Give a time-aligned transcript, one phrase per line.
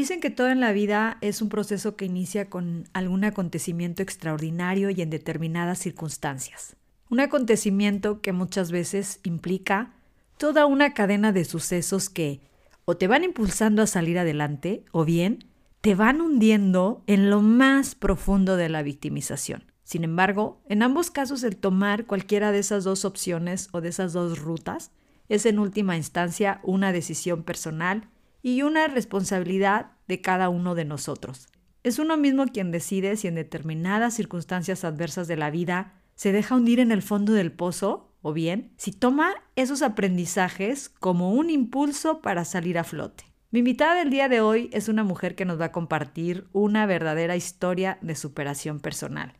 [0.00, 4.88] Dicen que todo en la vida es un proceso que inicia con algún acontecimiento extraordinario
[4.88, 6.74] y en determinadas circunstancias.
[7.10, 9.92] Un acontecimiento que muchas veces implica
[10.38, 12.40] toda una cadena de sucesos que
[12.86, 15.44] o te van impulsando a salir adelante o bien
[15.82, 19.64] te van hundiendo en lo más profundo de la victimización.
[19.84, 24.14] Sin embargo, en ambos casos el tomar cualquiera de esas dos opciones o de esas
[24.14, 24.92] dos rutas
[25.28, 28.08] es en última instancia una decisión personal
[28.42, 31.48] y una responsabilidad de cada uno de nosotros.
[31.82, 36.54] Es uno mismo quien decide si en determinadas circunstancias adversas de la vida se deja
[36.54, 42.20] hundir en el fondo del pozo o bien si toma esos aprendizajes como un impulso
[42.20, 43.24] para salir a flote.
[43.50, 46.86] Mi invitada del día de hoy es una mujer que nos va a compartir una
[46.86, 49.32] verdadera historia de superación personal,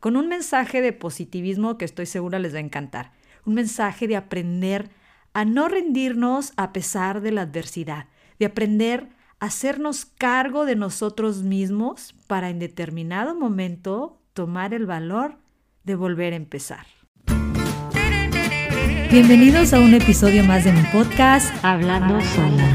[0.00, 3.12] con un mensaje de positivismo que estoy segura les va a encantar,
[3.46, 4.90] un mensaje de aprender
[5.32, 9.08] a no rendirnos a pesar de la adversidad, de aprender
[9.40, 15.38] a hacernos cargo de nosotros mismos para en determinado momento tomar el valor
[15.84, 16.86] de volver a empezar.
[19.10, 22.74] Bienvenidos a un episodio más de mi podcast Hablando Sola.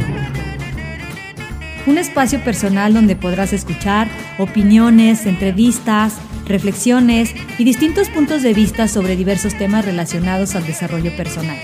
[1.86, 4.08] Un espacio personal donde podrás escuchar
[4.38, 11.58] opiniones, entrevistas, reflexiones y distintos puntos de vista sobre diversos temas relacionados al desarrollo personal.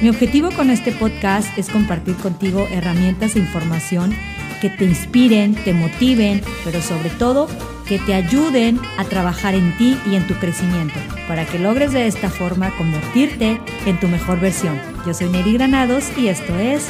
[0.00, 4.14] Mi objetivo con este podcast es compartir contigo herramientas e información
[4.62, 7.48] que te inspiren, te motiven, pero sobre todo
[7.86, 12.06] que te ayuden a trabajar en ti y en tu crecimiento, para que logres de
[12.06, 14.80] esta forma convertirte en tu mejor versión.
[15.06, 16.88] Yo soy Neri Granados y esto es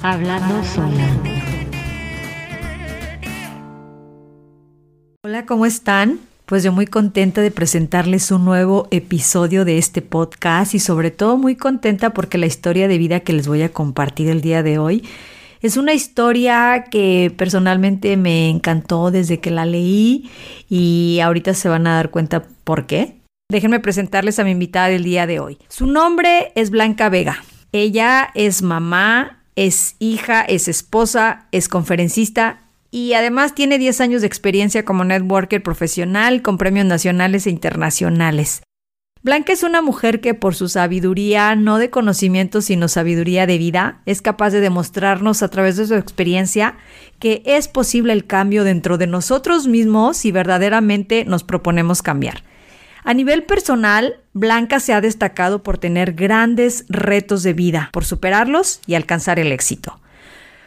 [0.00, 1.06] Hablando Sola.
[5.22, 6.31] Hola, ¿cómo están?
[6.52, 11.38] Pues yo muy contenta de presentarles un nuevo episodio de este podcast y sobre todo
[11.38, 14.76] muy contenta porque la historia de vida que les voy a compartir el día de
[14.76, 15.02] hoy
[15.62, 20.30] es una historia que personalmente me encantó desde que la leí
[20.68, 23.16] y ahorita se van a dar cuenta por qué.
[23.50, 25.56] Déjenme presentarles a mi invitada del día de hoy.
[25.70, 27.42] Su nombre es Blanca Vega.
[27.72, 32.58] Ella es mamá, es hija, es esposa, es conferencista
[32.92, 38.62] y además tiene 10 años de experiencia como networker profesional con premios nacionales e internacionales.
[39.22, 44.02] Blanca es una mujer que por su sabiduría, no de conocimiento, sino sabiduría de vida,
[44.04, 46.76] es capaz de demostrarnos a través de su experiencia
[47.18, 52.42] que es posible el cambio dentro de nosotros mismos si verdaderamente nos proponemos cambiar.
[53.04, 58.80] A nivel personal, Blanca se ha destacado por tener grandes retos de vida, por superarlos
[58.86, 60.01] y alcanzar el éxito.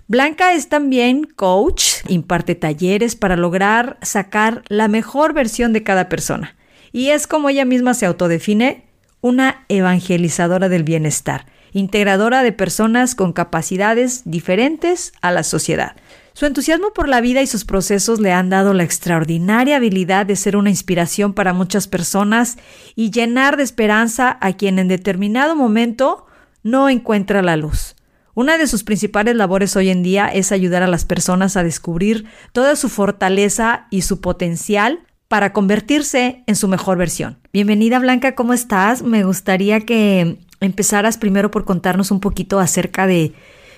[0.08, 6.56] Blanca es también coach, imparte talleres para lograr sacar la mejor versión de cada persona.
[6.92, 8.86] Y es como ella misma se autodefine,
[9.22, 15.96] una evangelizadora del bienestar, integradora de personas con capacidades diferentes a la sociedad.
[16.34, 20.36] Su entusiasmo por la vida y sus procesos le han dado la extraordinaria habilidad de
[20.36, 22.58] ser una inspiración para muchas personas
[22.96, 26.28] y llenar de esperanza a quien en determinado momento
[26.62, 27.96] no encuentra la luz.
[28.38, 32.26] Una de sus principales labores hoy en día es ayudar a las personas a descubrir
[32.52, 37.40] toda su fortaleza y su potencial para convertirse en su mejor versión.
[37.54, 39.04] Bienvenida Blanca, ¿cómo estás?
[39.04, 43.32] Me gustaría que empezaras primero por contarnos un poquito acerca de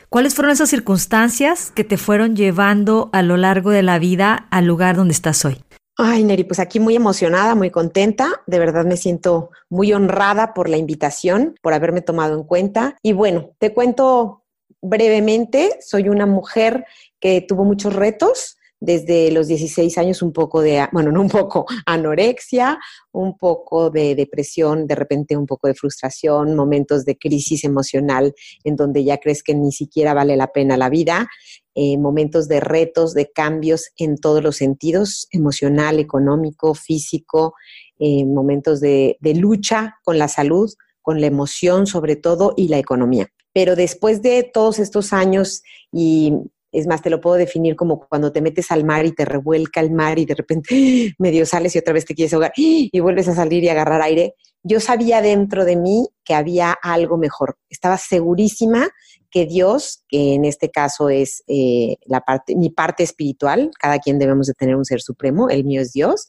[0.10, 4.66] cuáles fueron esas circunstancias que te fueron llevando a lo largo de la vida al
[4.66, 5.62] lugar donde estás hoy.
[6.00, 8.42] Ay, Neri, pues aquí muy emocionada, muy contenta.
[8.48, 12.98] De verdad me siento muy honrada por la invitación, por haberme tomado en cuenta.
[13.04, 14.44] Y bueno, te cuento
[14.88, 16.86] brevemente, soy una mujer
[17.20, 18.56] que tuvo muchos retos.
[18.80, 22.78] Desde los 16 años un poco de, bueno, no un poco, anorexia,
[23.12, 28.76] un poco de depresión, de repente un poco de frustración, momentos de crisis emocional en
[28.76, 31.28] donde ya crees que ni siquiera vale la pena la vida,
[31.74, 37.56] eh, momentos de retos, de cambios en todos los sentidos, emocional, económico, físico,
[37.98, 40.72] eh, momentos de lucha con la salud,
[41.02, 46.32] con la emoción sobre todo y la economía pero después de todos estos años y
[46.72, 49.80] es más, te lo puedo definir como cuando te metes al mar y te revuelca
[49.80, 53.28] el mar y de repente medio sales y otra vez te quieres ahogar y vuelves
[53.30, 54.36] a salir y agarrar aire.
[54.68, 57.58] Yo sabía dentro de mí que había algo mejor.
[57.70, 58.90] Estaba segurísima
[59.32, 64.20] que Dios, que en este caso es eh, la parte, mi parte espiritual, cada quien
[64.20, 66.28] debemos de tener un ser supremo, el mío es Dios,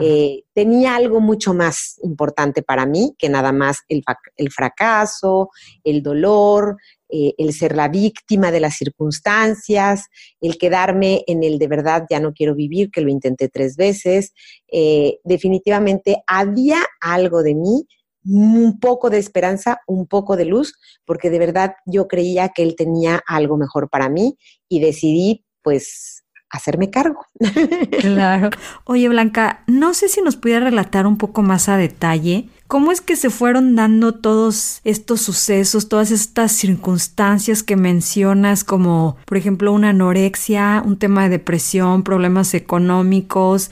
[0.00, 4.02] eh, tenía algo mucho más importante para mí que nada más el,
[4.50, 5.50] fracaso,
[5.84, 6.78] el dolor,
[7.16, 10.06] eh, el ser la víctima de las circunstancias,
[10.40, 14.32] el quedarme en el de verdad ya no quiero vivir, que lo intenté tres veces.
[14.72, 17.86] Eh, definitivamente había algo de mí,
[18.24, 20.74] un poco de esperanza, un poco de luz,
[21.04, 24.36] porque de verdad yo creía que él tenía algo mejor para mí
[24.68, 27.20] y decidí pues hacerme cargo.
[28.00, 28.50] Claro.
[28.84, 33.00] Oye, Blanca, no sé si nos pudiera relatar un poco más a detalle cómo es
[33.00, 39.72] que se fueron dando todos estos sucesos, todas estas circunstancias que mencionas, como por ejemplo
[39.72, 43.70] una anorexia, un tema de depresión, problemas económicos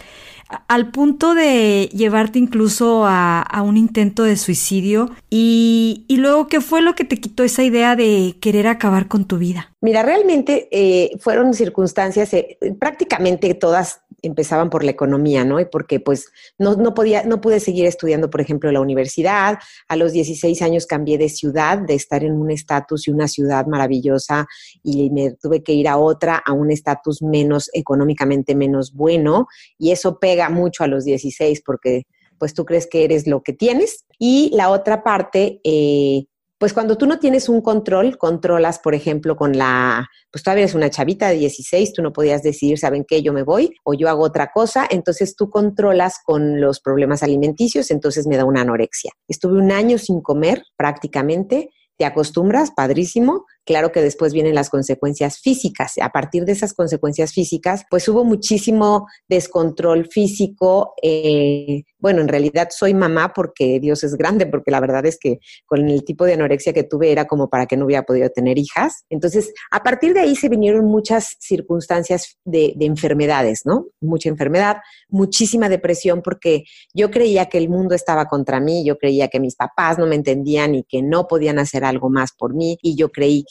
[0.69, 6.94] al punto de llevarte incluso a, un intento de suicidio y, luego qué fue lo
[6.94, 9.72] que te quitó esa idea de querer acabar con tu vida.
[9.81, 15.60] Mira, realmente eh, fueron circunstancias, eh, prácticamente todas empezaban por la economía, ¿no?
[15.60, 16.26] Y porque pues
[16.58, 19.58] no, no, podía, no pude seguir estudiando, por ejemplo, la universidad.
[19.88, 23.66] A los 16 años cambié de ciudad, de estar en un estatus y una ciudad
[23.66, 24.46] maravillosa
[24.82, 29.48] y me tuve que ir a otra, a un estatus menos económicamente menos bueno.
[29.78, 32.06] Y eso pega mucho a los 16 porque
[32.38, 34.04] pues tú crees que eres lo que tienes.
[34.19, 36.24] Y la otra parte, eh,
[36.62, 40.76] pues cuando tú no tienes un control, controlas, por ejemplo, con la, pues todavía eres
[40.76, 43.20] una chavita de 16, tú no podías decidir, ¿saben qué?
[43.20, 47.91] Yo me voy o yo hago otra cosa, entonces tú controlas con los problemas alimenticios,
[47.91, 49.11] entonces me da una anorexia.
[49.26, 55.38] Estuve un año sin comer prácticamente, te acostumbras, padrísimo, Claro que después vienen las consecuencias
[55.38, 55.94] físicas.
[56.00, 60.94] A partir de esas consecuencias físicas, pues hubo muchísimo descontrol físico.
[61.00, 65.38] Eh, bueno, en realidad soy mamá porque Dios es grande, porque la verdad es que
[65.64, 68.59] con el tipo de anorexia que tuve era como para que no hubiera podido tener
[68.59, 69.05] hijas.
[69.09, 73.87] Entonces, a partir de ahí se vinieron muchas circunstancias de, de enfermedades, ¿no?
[74.00, 79.29] Mucha enfermedad, muchísima depresión, porque yo creía que el mundo estaba contra mí, yo creía
[79.29, 82.76] que mis papás no me entendían y que no podían hacer algo más por mí,
[82.82, 83.44] y yo creí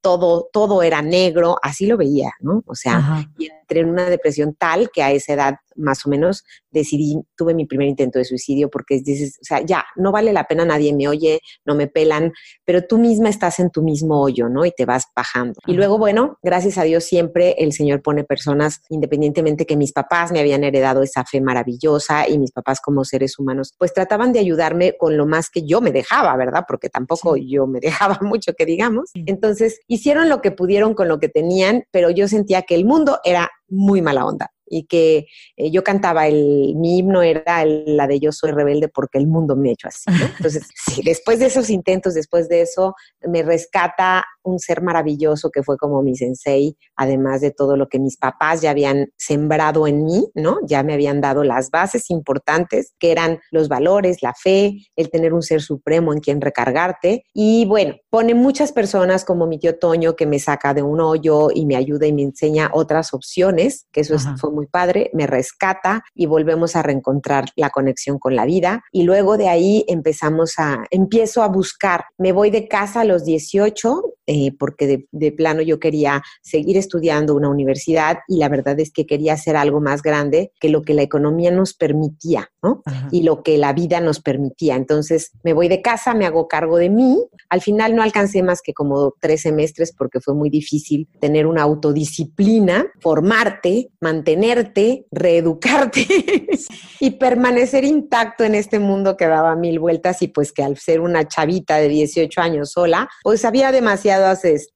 [0.00, 2.62] todo, todo era negro, así lo veía, ¿no?
[2.66, 6.44] O sea, y entré en una depresión tal que a esa edad más o menos
[6.70, 10.44] decidí, tuve mi primer intento de suicidio porque dices, o sea, ya, no vale la
[10.44, 12.32] pena, nadie me oye, no me pelan,
[12.64, 14.64] pero tú misma estás en tu mismo hoyo, ¿no?
[14.64, 15.60] Y te vas bajando.
[15.66, 20.32] Y luego, bueno, gracias a Dios siempre el Señor pone personas, independientemente que mis papás
[20.32, 24.40] me habían heredado esa fe maravillosa y mis papás como seres humanos, pues trataban de
[24.40, 26.64] ayudarme con lo más que yo me dejaba, ¿verdad?
[26.66, 29.10] Porque tampoco yo me dejaba mucho, que digamos.
[29.14, 33.18] Entonces, hicieron lo que pudieron con lo que tenían, pero yo sentía que el mundo
[33.24, 35.26] era muy mala onda y que
[35.56, 39.56] eh, yo cantaba el, mi himno era la de yo soy rebelde porque el mundo
[39.56, 40.04] me ha hecho así.
[40.36, 45.62] Entonces, sí, después de esos intentos, después de eso, me rescata un ser maravilloso que
[45.62, 50.04] fue como mi sensei, además de todo lo que mis papás ya habían sembrado en
[50.04, 50.58] mí, ¿no?
[50.66, 55.34] Ya me habían dado las bases importantes, que eran los valores, la fe, el tener
[55.34, 57.24] un ser supremo en quien recargarte.
[57.34, 61.48] Y bueno, pone muchas personas como mi tío Toño que me saca de un hoyo
[61.52, 65.26] y me ayuda y me enseña otras opciones, que eso es, fue muy padre, me
[65.26, 68.82] rescata y volvemos a reencontrar la conexión con la vida.
[68.92, 73.24] Y luego de ahí empezamos a, empiezo a buscar, me voy de casa a los
[73.24, 78.90] 18, eh, porque de, plano yo quería seguir estudiando una universidad y la verdad es
[78.90, 82.82] que quería hacer algo más grande que lo que la economía nos permitía, ¿no?
[83.10, 84.74] Y lo que la vida nos permitía.
[84.74, 87.18] Entonces me voy de casa, me hago cargo de mí.
[87.50, 91.62] Al final no alcancé más que como tres semestres porque fue muy difícil tener una
[91.62, 96.06] autodisciplina, formarte, mantenerte, reeducarte
[97.00, 101.00] y permanecer intacto en este mundo que daba mil vueltas y pues que al ser
[101.00, 104.15] una chavita de 18 años sola, pues había demasiado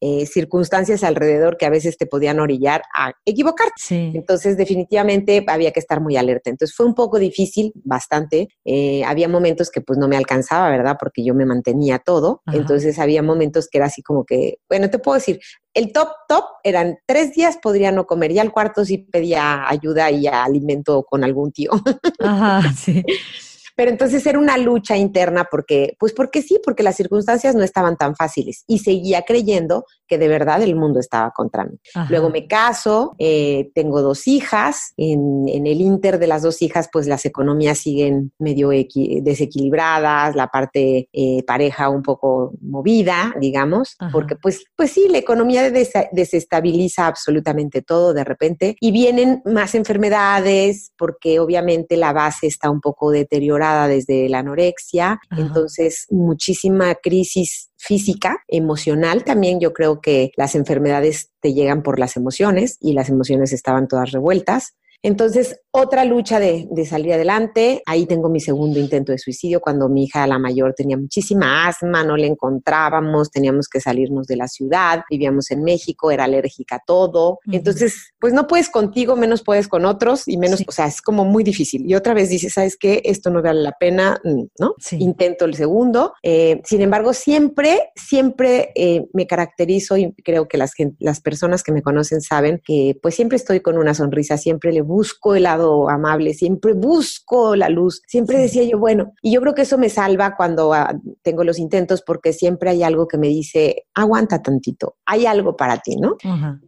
[0.00, 3.72] eh, circunstancias alrededor que a veces te podían orillar a equivocarte.
[3.88, 6.50] Entonces, definitivamente había que estar muy alerta.
[6.50, 8.48] Entonces, fue un poco difícil, bastante.
[8.64, 10.96] Eh, había momentos que pues no me alcanzaba, ¿verdad?
[10.98, 12.42] Porque yo me mantenía todo.
[12.52, 15.40] Entonces, había momentos que era así como que, bueno, te puedo decir,
[15.74, 20.10] el top, top eran tres días podría no comer, ya al cuarto sí pedía ayuda
[20.10, 21.70] y alimento con algún tío.
[22.18, 23.04] Ajá, sí.
[23.76, 27.96] Pero entonces era una lucha interna porque, pues porque sí, porque las circunstancias no estaban
[27.96, 31.78] tan fáciles y seguía creyendo que de verdad el mundo estaba contra mí.
[32.08, 37.06] Luego me caso, eh, tengo dos hijas, en, el inter de las dos hijas, pues
[37.06, 44.64] las economías siguen medio desequilibradas, la parte eh, pareja un poco movida, digamos, porque pues,
[44.74, 51.96] pues sí, la economía desestabiliza absolutamente todo de repente y vienen más enfermedades porque obviamente
[51.96, 59.60] la base está un poco deteriorada desde la anorexia, entonces muchísima crisis física, emocional también.
[59.60, 64.12] Yo creo que las enfermedades te llegan por las emociones y las emociones estaban todas
[64.12, 64.76] revueltas.
[65.02, 67.82] Entonces, otra lucha de, salir adelante.
[67.86, 72.02] Ahí tengo mi segundo intento de suicidio cuando mi hija, la mayor, tenía muchísima asma,
[72.02, 76.82] no le encontrábamos, teníamos que salirnos de la ciudad, vivíamos en México, era alérgica a
[76.84, 77.38] todo.
[77.50, 81.24] Entonces, pues no puedes contigo, menos puedes con otros y menos, o sea, es como
[81.24, 81.88] muy difícil.
[81.88, 83.02] Y otra vez dices, ¿sabes qué?
[83.04, 84.74] Esto no vale la pena, mm, ¿no?
[84.92, 86.14] Intento el segundo.
[86.22, 91.72] Eh, sin embargo, siempre, siempre eh, me caracterizo y creo que las, las personas que
[91.72, 95.88] me conocen saben que pues siempre estoy con una sonrisa, siempre le busco el lado
[95.88, 99.88] amable, siempre busco la luz, siempre decía yo, bueno, y yo creo que eso me
[99.88, 100.92] salva cuando ah,
[101.22, 105.78] tengo los intentos porque siempre hay algo que me dice, aguanta tantito, hay algo para
[105.78, 106.16] ti, ¿no?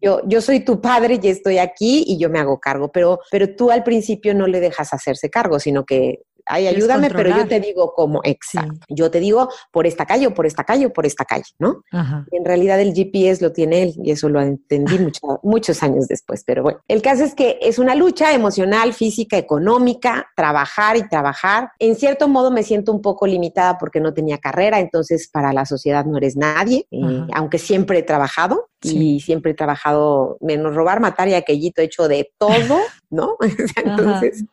[0.00, 3.54] yo, yo soy tu padre y estoy aquí y yo me hago cargo, pero, pero
[3.56, 6.20] tú al principio no le dejas hacerse cargo, sino que
[6.52, 8.86] ay, ayúdame, pero yo te digo cómo, exacto.
[8.88, 11.82] Yo te digo por esta calle o por esta calle o por esta calle, ¿no?
[12.30, 14.98] En realidad el GPS lo tiene él y eso lo entendí
[15.42, 16.80] muchos años después, pero bueno.
[16.88, 21.70] El caso es que es una lucha emocional, física, económica, trabajar y trabajar.
[21.78, 25.64] En cierto modo me siento un poco limitada porque no tenía carrera, entonces para la
[25.64, 31.00] sociedad no eres nadie, eh, aunque siempre he trabajado y siempre he trabajado menos robar,
[31.00, 32.78] matar y aquellito hecho de todo,
[33.10, 33.36] ¿no?
[33.84, 34.44] Entonces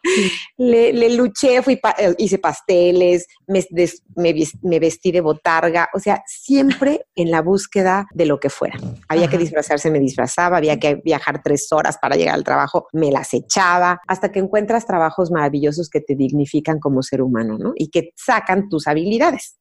[0.57, 3.65] le, luché, fui eh, hice pasteles, me,
[4.15, 8.79] me, vestí de botarga, o sea, siempre en la búsqueda de lo que fuera.
[9.07, 13.11] Había que disfrazarse, me disfrazaba, había que viajar tres horas para llegar al trabajo, me
[13.11, 17.73] las echaba, hasta que encuentras trabajos maravillosos que te dignifican como ser humano, ¿no?
[17.75, 19.59] Y que sacan tus habilidades.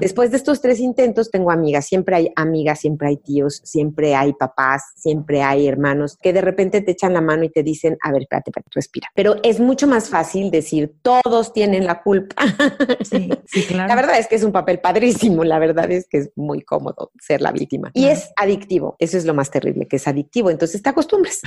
[0.00, 4.32] Después de estos tres intentos tengo amigas, siempre hay amigas, siempre hay tíos, siempre hay
[4.32, 8.12] papás, siempre hay hermanos que de repente te echan la mano y te dicen, a
[8.12, 9.08] ver, espérate, espérate, respira.
[9.14, 12.36] Pero es mucho más fácil decir, todos tienen la culpa.
[13.02, 13.88] Sí, sí, claro.
[13.88, 17.12] La verdad es que es un papel padrísimo, la verdad es que es muy cómodo
[17.20, 17.90] ser la víctima.
[17.94, 21.40] Y es adictivo, eso es lo más terrible, que es adictivo, entonces te acostumbras.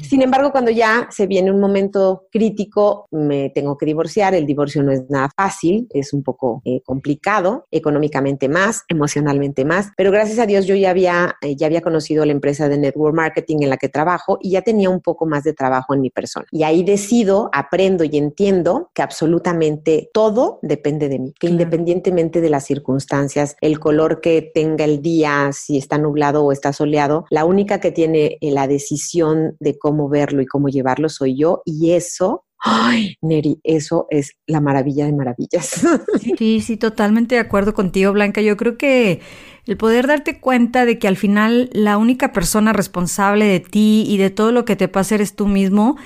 [0.00, 4.82] Sin embargo, cuando ya se viene un momento crítico, me tengo que divorciar, el divorcio
[4.82, 10.38] no es nada fácil, es un poco eh, complicado económicamente más, emocionalmente más, pero gracias
[10.38, 13.70] a Dios yo ya había, eh, ya había conocido la empresa de network marketing en
[13.70, 16.46] la que trabajo y ya tenía un poco más de trabajo en mi persona.
[16.50, 22.50] Y ahí decido, aprendo y entiendo que absolutamente todo depende de mí, que independientemente de
[22.50, 27.44] las circunstancias, el color que tenga el día, si está nublado o está soleado, la
[27.44, 31.92] única que tiene eh, la decisión de cómo verlo y cómo llevarlo soy yo y
[31.92, 35.80] eso Ay, Neri, eso es la maravilla de maravillas.
[36.38, 38.40] Sí, sí, totalmente de acuerdo contigo, Blanca.
[38.40, 39.20] Yo creo que
[39.66, 44.18] el poder darte cuenta de que al final la única persona responsable de ti y
[44.18, 45.96] de todo lo que te pasa eres tú mismo,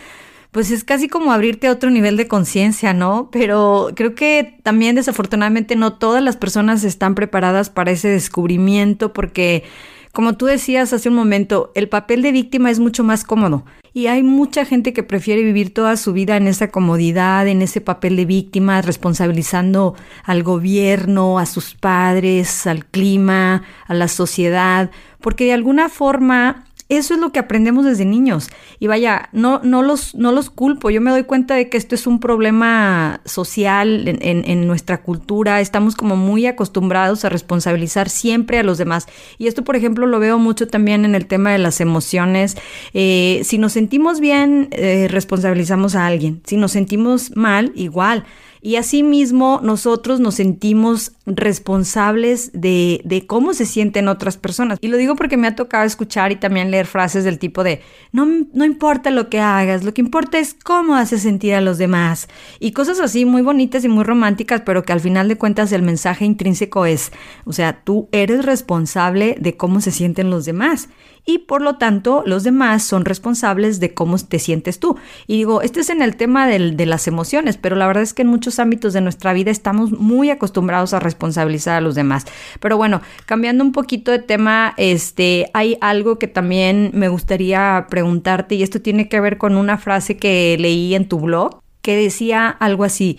[0.51, 3.31] pues es casi como abrirte a otro nivel de conciencia, ¿no?
[3.33, 9.65] Pero creo que también desafortunadamente no todas las personas están preparadas para ese descubrimiento porque
[10.12, 13.64] como tú decías hace un momento, el papel de víctima es mucho más cómodo
[13.95, 17.81] y hay mucha gente que prefiere vivir toda su vida en esa comodidad, en ese
[17.81, 24.90] papel de víctima, responsabilizando al gobierno, a sus padres, al clima, a la sociedad,
[25.21, 26.64] porque de alguna forma
[26.99, 28.49] eso es lo que aprendemos desde niños.
[28.79, 30.91] Y vaya, no, no, los, no los culpo.
[30.91, 35.61] Yo me doy cuenta de que esto es un problema social en, en, nuestra cultura.
[35.61, 39.07] Estamos como muy acostumbrados a responsabilizar siempre a los demás.
[39.39, 42.57] Y esto, por ejemplo, lo veo mucho también en el tema de las emociones.
[42.93, 46.43] Eh, si nos sentimos bien, eh, responsabilizamos a alguien.
[46.45, 48.25] Si nos sentimos mal, igual.
[48.64, 54.78] Y asimismo nosotros nos sentimos responsables de, de, cómo se sienten otras personas.
[54.81, 57.81] Y lo digo porque me ha tocado escuchar y también leer frases del tipo de,
[58.12, 61.76] no, no importa lo que hagas, lo que importa es cómo haces sentir a los
[61.76, 62.28] demás.
[62.61, 65.83] Y cosas así muy bonitas y muy románticas, pero que al final de cuentas el
[65.83, 67.11] mensaje intrínseco es,
[67.45, 70.88] o sea, tú eres responsable de cómo se sienten los demás
[71.25, 74.97] y por lo tanto los demás son responsables de cómo te sientes tú.
[75.26, 78.23] Y digo, este es en el tema de las emociones, pero la verdad es que
[78.23, 82.26] en muchos ámbitos de nuestra vida estamos muy acostumbrados a responsabilizar a los demás.
[82.61, 88.57] Pero bueno, cambiando un poquito de tema, este, hay algo que también me gustaría preguntarte
[88.57, 92.49] y esto tiene que ver con una frase que leí en tu blog que decía
[92.49, 93.19] algo así.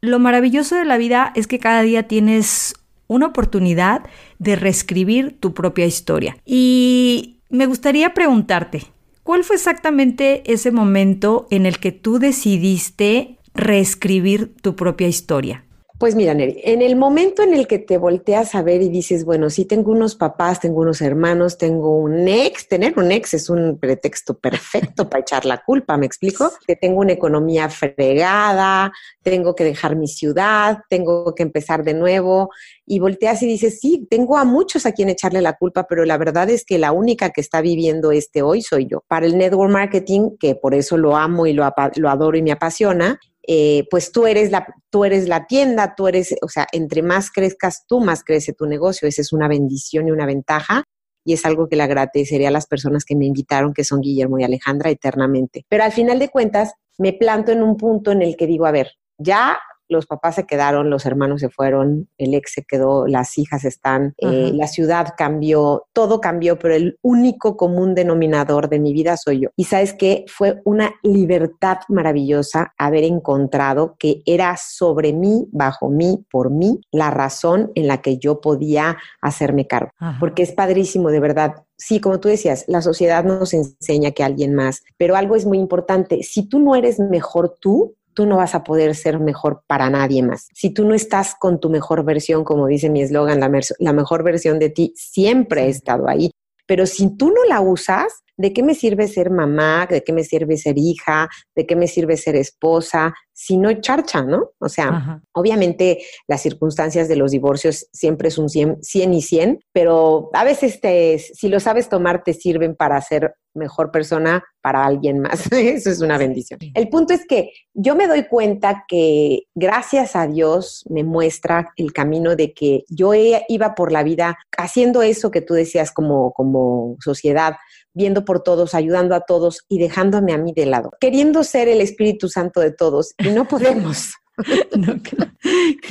[0.00, 2.74] Lo maravilloso de la vida es que cada día tienes
[3.06, 4.02] una oportunidad
[4.38, 6.36] de reescribir tu propia historia.
[6.46, 8.86] Y me gustaría preguntarte,
[9.22, 15.64] ¿cuál fue exactamente ese momento en el que tú decidiste reescribir tu propia historia?
[16.00, 19.26] Pues mira, Neri, en el momento en el que te volteas a ver y dices,
[19.26, 23.50] bueno, sí tengo unos papás, tengo unos hermanos, tengo un ex, tener un ex es
[23.50, 26.50] un pretexto perfecto para echar la culpa, ¿me explico?
[26.66, 28.90] Que tengo una economía fregada,
[29.22, 32.48] tengo que dejar mi ciudad, tengo que empezar de nuevo
[32.86, 36.16] y volteas y dices, sí, tengo a muchos a quien echarle la culpa, pero la
[36.16, 39.04] verdad es que la única que está viviendo este hoy soy yo.
[39.06, 42.52] Para el network marketing, que por eso lo amo y lo, lo adoro y me
[42.52, 43.20] apasiona,
[43.52, 47.32] eh, pues tú eres, la, tú eres la tienda, tú eres, o sea, entre más
[47.32, 49.08] crezcas tú, más crece tu negocio.
[49.08, 50.84] Esa es una bendición y una ventaja.
[51.24, 54.38] Y es algo que le agradecería a las personas que me invitaron, que son Guillermo
[54.38, 55.66] y Alejandra, eternamente.
[55.68, 58.70] Pero al final de cuentas, me planto en un punto en el que digo, a
[58.70, 59.58] ver, ya
[59.90, 64.14] los papás se quedaron, los hermanos se fueron, el ex se quedó, las hijas están,
[64.18, 69.40] eh, la ciudad cambió, todo cambió, pero el único común denominador de mi vida soy
[69.40, 69.50] yo.
[69.56, 76.24] Y sabes que fue una libertad maravillosa haber encontrado que era sobre mí, bajo mí,
[76.30, 79.90] por mí, la razón en la que yo podía hacerme cargo.
[80.18, 84.54] Porque es padrísimo, de verdad, sí, como tú decías, la sociedad nos enseña que alguien
[84.54, 86.22] más, pero algo es muy importante.
[86.22, 90.22] Si tú no eres mejor tú, tú no vas a poder ser mejor para nadie
[90.22, 90.48] más.
[90.52, 94.22] Si tú no estás con tu mejor versión, como dice mi eslogan, la, la, mejor
[94.22, 96.30] versión de ti siempre ha estado ahí.
[96.66, 99.86] Pero si tú no la usas, ¿de qué me sirve ser mamá?
[99.86, 101.28] ¿De qué me sirve ser hija?
[101.54, 103.12] ¿De qué me sirve ser esposa?
[103.34, 104.52] Si no charcha, ¿no?
[104.58, 109.60] O sea, obviamente las circunstancias de los divorcios siempre es un 100, 100 y 100,
[109.72, 114.84] pero a veces te, si lo sabes tomar te sirven para ser mejor persona para
[114.84, 115.46] alguien más.
[115.52, 116.60] Eso es una bendición.
[116.74, 121.92] El punto es que yo me doy cuenta que gracias a Dios me muestra el
[121.92, 126.96] camino de que yo iba por la vida haciendo eso que tú decías como, como
[127.00, 127.56] sociedad,
[127.94, 131.80] viendo por todos, ayudando a todos y dejándome a mí de lado, queriendo ser el
[131.80, 134.12] Espíritu Santo de todos y no podemos.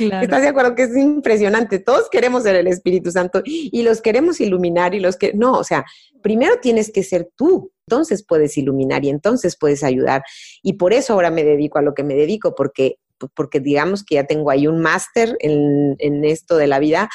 [0.00, 1.78] ¿Estás de acuerdo que es impresionante?
[1.78, 5.64] Todos queremos ser el Espíritu Santo y los queremos iluminar y los que no, o
[5.64, 5.84] sea,
[6.22, 10.22] primero tienes que ser tú, entonces puedes iluminar y entonces puedes ayudar.
[10.62, 12.96] Y por eso ahora me dedico a lo que me dedico, porque
[13.34, 17.10] porque digamos que ya tengo ahí un máster en, en, esto de la vida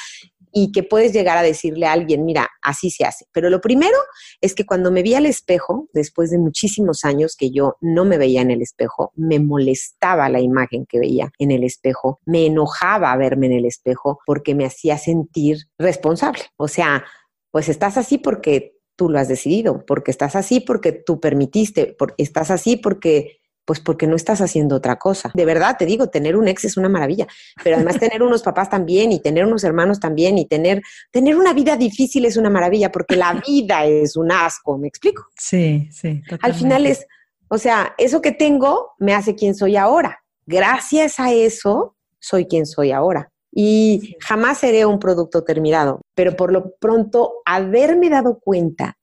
[0.58, 3.26] y que puedes llegar a decirle a alguien, mira, así se hace.
[3.30, 3.98] Pero lo primero
[4.40, 8.16] es que cuando me vi al espejo, después de muchísimos años que yo no me
[8.16, 13.14] veía en el espejo, me molestaba la imagen que veía en el espejo, me enojaba
[13.18, 16.44] verme en el espejo porque me hacía sentir responsable.
[16.56, 17.04] O sea,
[17.50, 22.22] pues estás así porque tú lo has decidido, porque estás así porque tú permitiste, porque
[22.22, 25.30] estás así porque pues porque no estás haciendo otra cosa.
[25.34, 27.26] De verdad, te digo, tener un ex es una maravilla,
[27.62, 30.80] pero además tener unos papás también y tener unos hermanos también y tener,
[31.10, 35.26] tener una vida difícil es una maravilla porque la vida es un asco, ¿me explico?
[35.36, 36.22] Sí, sí.
[36.40, 37.04] Al final es,
[37.48, 40.20] o sea, eso que tengo me hace quien soy ahora.
[40.46, 43.30] Gracias a eso soy quien soy ahora.
[43.50, 48.96] Y jamás seré un producto terminado, pero por lo pronto haberme dado cuenta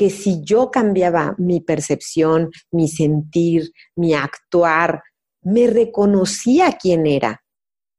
[0.00, 5.02] que si yo cambiaba mi percepción, mi sentir, mi actuar,
[5.42, 7.42] me reconocía quién era.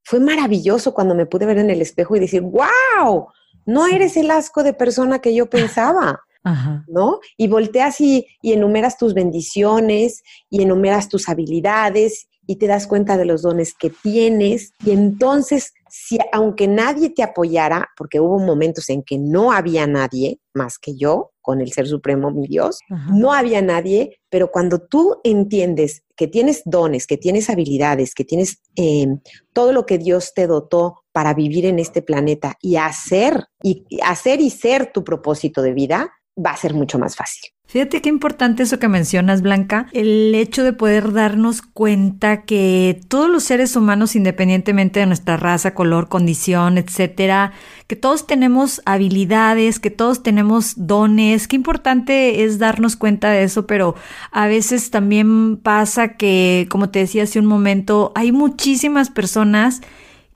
[0.03, 3.27] Fue maravilloso cuando me pude ver en el espejo y decir, wow,
[3.67, 6.21] no eres el asco de persona que yo pensaba.
[6.87, 7.19] ¿No?
[7.37, 13.15] Y volteas y, y enumeras tus bendiciones y enumeras tus habilidades y te das cuenta
[13.15, 18.89] de los dones que tienes y entonces si aunque nadie te apoyara, porque hubo momentos
[18.89, 22.79] en que no había nadie más que yo, con el Ser Supremo, mi Dios,
[23.11, 28.61] no había nadie, pero cuando tú entiendes que tienes dones, que tienes habilidades, que tienes
[28.75, 29.07] eh,
[29.53, 34.39] todo lo que Dios te dotó para vivir en este planeta y hacer y hacer
[34.39, 37.51] y ser tu propósito de vida, va a ser mucho más fácil.
[37.71, 43.29] Fíjate qué importante eso que mencionas, Blanca, el hecho de poder darnos cuenta que todos
[43.29, 47.53] los seres humanos, independientemente de nuestra raza, color, condición, etcétera,
[47.87, 51.47] que todos tenemos habilidades, que todos tenemos dones.
[51.47, 53.95] Qué importante es darnos cuenta de eso, pero
[54.33, 59.79] a veces también pasa que, como te decía hace un momento, hay muchísimas personas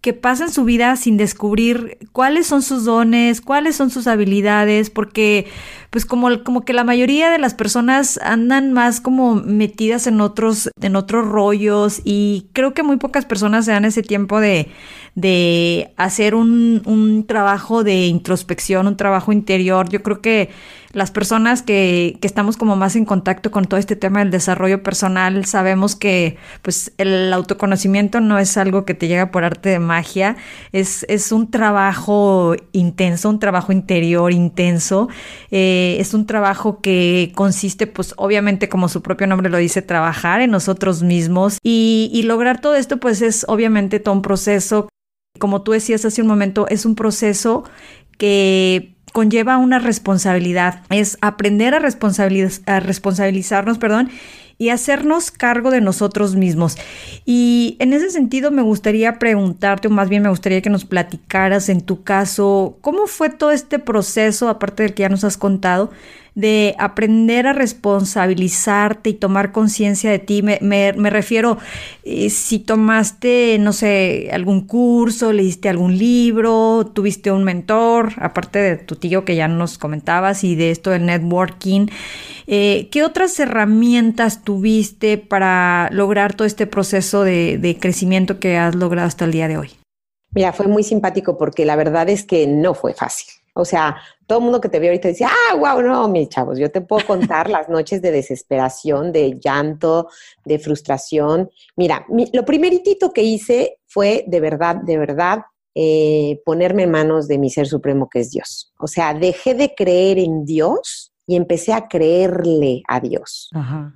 [0.06, 5.48] que pasan su vida sin descubrir cuáles son sus dones, cuáles son sus habilidades, porque
[5.96, 10.70] pues como, como que la mayoría de las personas andan más como metidas en otros,
[10.82, 14.68] en otros rollos y creo que muy pocas personas se dan ese tiempo de,
[15.16, 19.88] de hacer un, un trabajo de introspección, un trabajo interior.
[19.88, 20.50] Yo creo que
[20.96, 24.82] las personas que, que, estamos como más en contacto con todo este tema del desarrollo
[24.82, 29.80] personal, sabemos que pues el autoconocimiento no es algo que te llega por arte de
[29.80, 30.38] magia,
[30.72, 35.10] es, es un trabajo intenso, un trabajo interior intenso,
[35.52, 40.42] eh, es un trabajo que consiste pues obviamente como su propio nombre lo dice, trabajar
[40.42, 44.90] en nosotros mismos y, y lograr todo esto pues es obviamente todo un proceso.
[45.40, 47.64] Como tú decías hace un momento, es un proceso
[48.18, 54.10] que conlleva una responsabilidad, es aprender a, a responsabilizarnos, perdón,
[54.58, 56.78] y hacernos cargo de nosotros mismos.
[57.26, 61.70] Y en ese sentido me gustaría preguntarte, o más bien me gustaría que nos platicaras
[61.70, 65.92] en tu caso, ¿cómo fue todo este proceso, aparte del que ya nos has contado,
[66.36, 70.44] de aprender a responsabilizarte y tomar conciencia de ti.
[70.44, 71.58] Me, me, refiero,
[72.04, 78.76] eh, si tomaste, no sé, algún curso, leíste algún libro, tuviste un mentor, aparte de
[78.76, 81.88] tu tío que ya nos comentabas y de esto del networking.
[82.48, 88.76] Eh, ¿Qué otras herramientas tuviste para lograr todo este proceso de, de crecimiento que has
[88.76, 89.72] logrado hasta el día de hoy?
[90.32, 93.28] Mira, fue muy simpático porque la verdad es que no fue fácil.
[93.58, 93.96] O sea,
[94.28, 96.82] todo el mundo que te ve ahorita dice, ah, wow, no, mis chavos, yo te
[96.82, 100.10] puedo contar las noches de desesperación, de llanto,
[100.44, 101.50] de frustración.
[101.76, 105.40] Mira, lo primeritito que hice fue de verdad, de verdad,
[105.76, 108.72] eh, ponerme en manos de mi ser supremo que es Dios.
[108.80, 113.50] O sea, dejé de creer en Dios y empecé a creerle a Dios.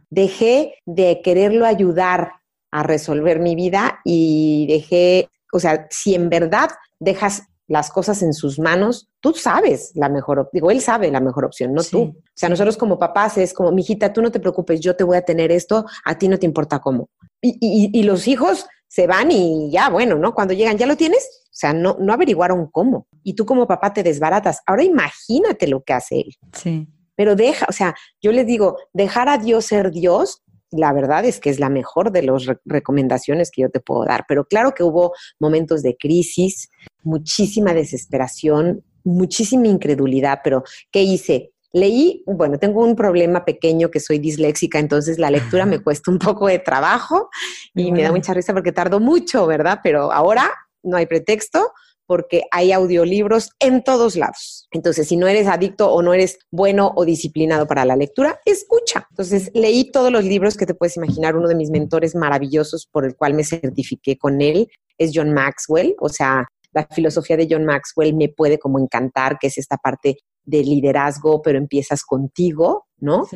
[0.10, 2.34] Dejé de quererlo ayudar
[2.72, 8.34] a resolver mi vida y dejé, o sea, si en verdad dejas las cosas en
[8.34, 12.02] sus manos, tú sabes la mejor, digo, él sabe la mejor opción, no tú.
[12.02, 15.18] O sea, nosotros como papás es como, mijita, tú no te preocupes, yo te voy
[15.18, 17.10] a tener esto, a ti no te importa cómo.
[17.42, 20.34] Y, los hijos se van y ya, bueno, ¿no?
[20.34, 21.44] Cuando llegan, ¿ya lo tienes?
[21.46, 23.08] O sea, no, no averiguaron cómo.
[23.24, 24.62] Y tú como papá te desbaratas.
[24.66, 26.36] Ahora imagínate lo que hace él.
[26.54, 26.88] Sí.
[27.16, 31.40] Pero deja, o sea, yo les digo, dejar a Dios ser Dios la verdad es
[31.40, 34.26] que es la mejor de las recomendaciones que yo te puedo dar.
[34.28, 36.70] Pero claro que hubo momentos de crisis,
[37.04, 41.52] muchísima desesperación, muchísima incredulidad, pero ¿qué hice?
[41.72, 46.18] Leí, bueno, tengo un problema pequeño que soy disléxica, entonces la lectura me cuesta un
[46.18, 47.30] poco de trabajo
[47.76, 49.80] y me da mucha risa porque tardo mucho, ¿verdad?
[49.84, 50.52] Pero ahora
[50.82, 51.72] no hay pretexto
[52.10, 54.68] porque hay audiolibros en todos lados.
[54.72, 59.06] Entonces, si no eres adicto o no eres bueno o disciplinado para la lectura, escucha.
[59.12, 61.36] Entonces, leí todos los libros que te puedes imaginar.
[61.36, 65.96] Uno de mis mentores maravillosos por el cual me certifiqué con él es John Maxwell.
[66.00, 70.18] O sea, la filosofía de John Maxwell me puede como encantar, que es esta parte
[70.46, 73.28] de liderazgo, pero empiezas contigo, ¿no?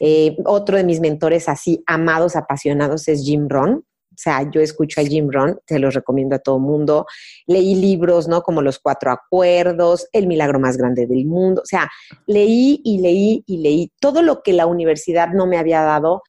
[0.00, 3.84] Eh, otro de mis mentores así amados, apasionados es Jim Rohn.
[4.16, 7.06] O sea, yo escucho a Jim Rohn, te los recomiendo a todo mundo.
[7.46, 8.40] Leí libros, ¿no?
[8.40, 11.60] Como Los Cuatro Acuerdos, El Milagro Más Grande del Mundo.
[11.62, 11.90] O sea,
[12.26, 13.92] leí y leí y leí.
[14.00, 16.22] Todo lo que la universidad no me había dado,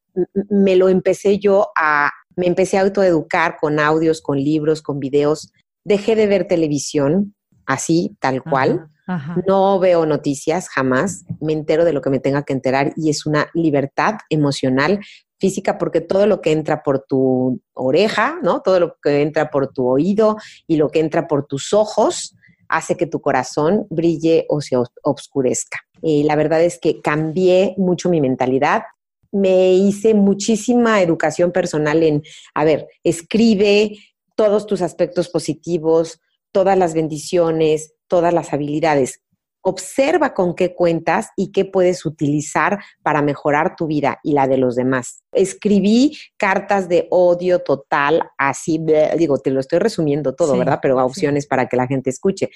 [0.50, 5.54] me lo empecé yo a, me empecé a autoeducar con audios, con libros, con videos.
[5.86, 8.90] Dejé de ver televisión, así, tal cual.
[9.48, 13.26] No veo noticias jamás, me entero de lo que me tenga que enterar y es
[13.26, 15.00] una libertad emocional
[15.40, 18.62] física porque todo lo que entra por tu oreja, ¿no?
[18.62, 22.36] Todo lo que entra por tu oído y lo que entra por tus ojos
[22.70, 25.80] hace que tu corazón brille o se oscurezca.
[26.02, 28.84] Y la verdad es que cambié mucho mi mentalidad.
[29.32, 32.24] Me hice muchísima educación personal en,
[32.54, 33.98] a ver, escribe
[34.36, 36.20] todos tus aspectos positivos,
[36.52, 39.22] todas las bendiciones, todas las habilidades
[39.68, 44.56] observa con qué cuentas y qué puedes utilizar para mejorar tu vida y la de
[44.56, 45.24] los demás.
[45.34, 48.80] Escribí cartas de odio total, así,
[49.18, 50.80] digo, te lo estoy resumiendo todo, ¿verdad?
[50.82, 52.50] Pero opciones para que la gente escuche.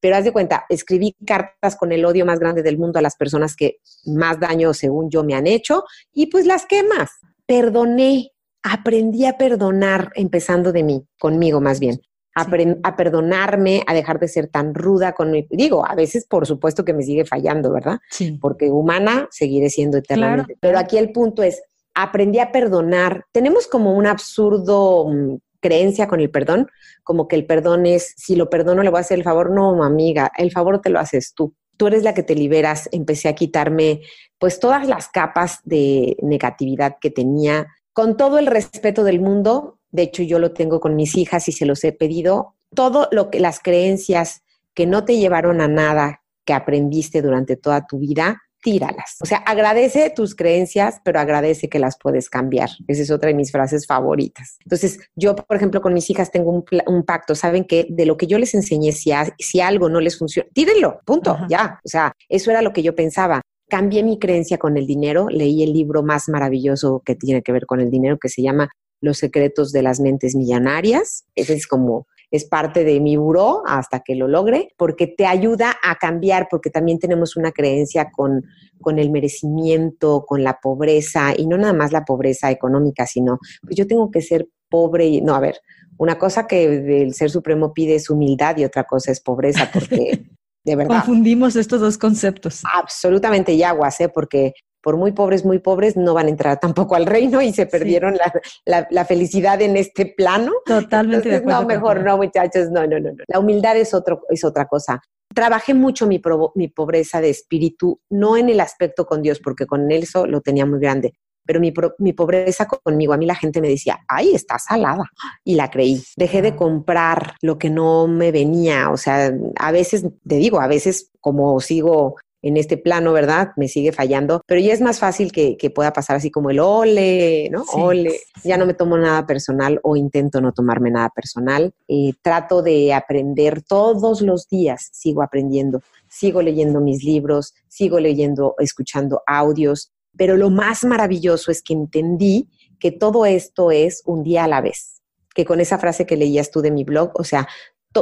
[0.00, 3.14] Pero haz de cuenta, escribí cartas con el odio más grande del mundo a las
[3.14, 7.10] personas que más daño, según yo, me han hecho y pues las quemas.
[7.46, 8.32] Perdoné,
[8.64, 12.00] aprendí a perdonar empezando de mí, conmigo más bien
[12.36, 15.46] a, perdonarme, a dejar de ser tan ruda con mi...
[15.50, 17.98] Digo, a veces por supuesto que me sigue fallando, ¿verdad?
[18.10, 18.38] Sí.
[18.40, 20.56] Porque humana seguiré siendo eternamente.
[20.60, 21.62] Pero aquí el punto es,
[21.94, 23.24] aprendí a perdonar.
[23.32, 26.68] Tenemos como un absurdo mm, creencia con el perdón,
[27.02, 29.50] como que el perdón es, si lo perdono le voy a hacer el favor.
[29.50, 31.54] No, amiga, el favor te lo haces tú.
[31.78, 32.88] Tú eres la que te liberas.
[32.92, 34.02] Empecé a quitarme
[34.38, 37.66] pues todas las capas de negatividad que tenía.
[37.94, 41.52] Con todo el respeto del mundo, de hecho yo lo tengo con mis hijas y
[41.52, 44.42] se los he pedido, todo lo que las creencias
[44.74, 49.16] que no te llevaron a nada que aprendiste durante toda tu vida, tíralas.
[49.20, 52.68] O sea, agradece tus creencias, pero agradece que las puedes cambiar.
[52.88, 54.58] Esa es otra de mis frases favoritas.
[54.64, 57.34] Entonces, yo, por ejemplo, con mis hijas tengo un, pacto.
[57.34, 61.00] Saben que de lo que yo les enseñé, si, si algo no les funciona, tírenlo,
[61.04, 61.80] punto, ya.
[61.84, 63.40] O sea, eso era lo que yo pensaba.
[63.68, 67.66] Cambié mi creencia con el dinero, leí el libro más maravilloso que tiene que ver
[67.66, 68.68] con el dinero, que se llama
[69.00, 71.26] los secretos de las mentes millonarias.
[71.34, 75.76] Ese es como es parte de mi buró hasta que lo logre, porque te ayuda
[75.82, 78.44] a cambiar, porque también tenemos una creencia con,
[78.80, 83.76] con el merecimiento, con la pobreza, y no nada más la pobreza económica, sino pues
[83.76, 85.60] yo tengo que ser pobre y no, a ver,
[85.98, 90.26] una cosa que el Ser Supremo pide es humildad y otra cosa es pobreza, porque
[90.64, 90.96] de verdad.
[90.96, 92.62] Confundimos estos dos conceptos.
[92.74, 94.08] Absolutamente y aguas, ¿eh?
[94.08, 94.52] porque
[94.86, 98.16] por muy pobres, muy pobres, no van a entrar tampoco al reino y se perdieron
[98.64, 100.52] la, felicidad en este plano.
[100.64, 101.62] Totalmente de acuerdo.
[101.62, 103.24] No, mejor no, muchachos, no, no, no, no.
[103.26, 105.02] La humildad es, otro, es otra cosa.
[105.34, 106.22] Trabajé mucho mi,
[106.54, 110.66] mi pobreza de espíritu, no en el aspecto con Dios, porque con eso lo tenía
[110.66, 114.56] muy grande, pero mi, mi, pobreza conmigo, a mí la gente me decía, ay, está
[114.60, 115.10] salada.
[115.42, 116.00] Y la creí.
[116.16, 118.90] Dejé de comprar lo que no me venía.
[118.90, 123.50] O sea, a veces, te digo, a veces como sigo en este plano, ¿verdad?
[123.56, 127.48] Me sigue fallando, pero ya es más fácil que, pueda pasar así como el ole,
[127.50, 127.64] ¿no?
[127.72, 131.72] ole, ya no me tomo nada personal o intento no tomarme nada personal.
[131.88, 138.54] Eh, trato de aprender todos los días, sigo aprendiendo, sigo leyendo mis libros, sigo leyendo,
[138.58, 144.44] escuchando audios, pero lo más maravilloso es que entendí que todo esto es un día
[144.44, 145.02] a la vez,
[145.34, 147.48] que con esa frase que leías tú de mi blog, o sea,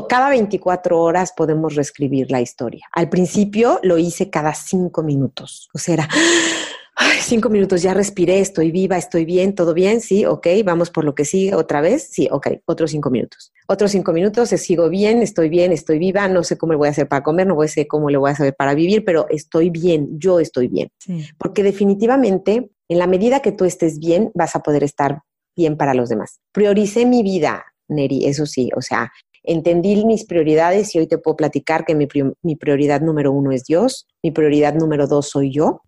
[0.09, 2.87] cada 24 horas podemos reescribir la historia.
[2.92, 6.09] Al principio lo hice cada cinco minutos, o sea, era...
[7.20, 11.14] cinco minutos, ya respiré, estoy viva, estoy bien, todo bien, sí, ok, vamos por lo
[11.14, 13.53] que sigue otra vez, sí, ok, otros cinco minutos.
[13.66, 16.90] Otros cinco minutos, sigo bien, estoy bien, estoy viva, no sé cómo le voy a
[16.90, 19.27] hacer para comer, no voy a sé cómo le voy a hacer para vivir, pero
[19.31, 20.90] estoy bien, yo estoy bien.
[21.38, 25.23] Porque definitivamente, en la medida que tú estés bien, vas a poder estar
[25.57, 26.40] bien para los demás.
[26.53, 29.12] Prioricé mi vida, Neri, eso sí, o sea,
[29.44, 32.07] entendí mis prioridades y hoy te puedo platicar que mi,
[32.57, 35.83] prioridad número uno es Dios, mi prioridad número dos soy yo,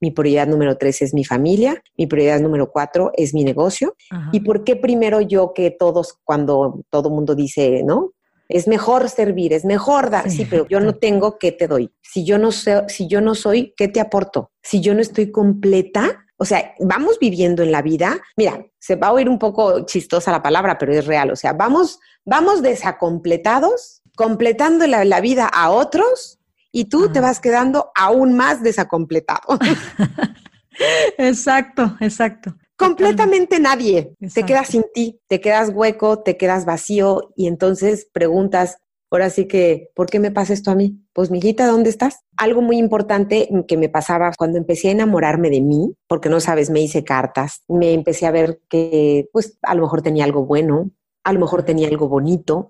[0.00, 3.94] mi prioridad número tres es mi familia, mi prioridad número cuatro es mi negocio.
[4.32, 8.12] ¿Y por qué primero yo que todos cuando todo mundo dice, ¿no?
[8.48, 11.90] Es mejor servir, es mejor dar, sí, pero yo no tengo, ¿qué te doy?
[12.02, 14.50] Si yo no sé, si yo no soy, ¿qué te aporto?
[14.62, 19.08] Si yo no estoy completa, o sea, vamos viviendo en la vida, mira, se va
[19.08, 21.98] a oír un poco chistosa la palabra, pero es real, o sea, vamos
[22.28, 26.38] vamos desacompletados, completando la, vida a otros
[26.70, 29.58] y tú te vas quedando aún más desacompletado.
[31.18, 32.54] exacto, exacto.
[32.76, 34.14] Completamente nadie.
[34.34, 38.78] Te quedas sin ti, te quedas hueco, te quedas vacío y entonces preguntas,
[39.10, 40.98] ahora sí que, ¿por qué me pasa esto a mí?
[41.12, 42.20] Pues, mijita, ¿dónde estás?
[42.36, 46.70] Algo muy importante que me pasaba cuando empecé a enamorarme de mí, porque no sabes,
[46.70, 50.90] me hice cartas, me empecé a ver que, pues, a lo mejor tenía algo bueno,
[51.24, 52.68] a lo mejor tenía algo bonito.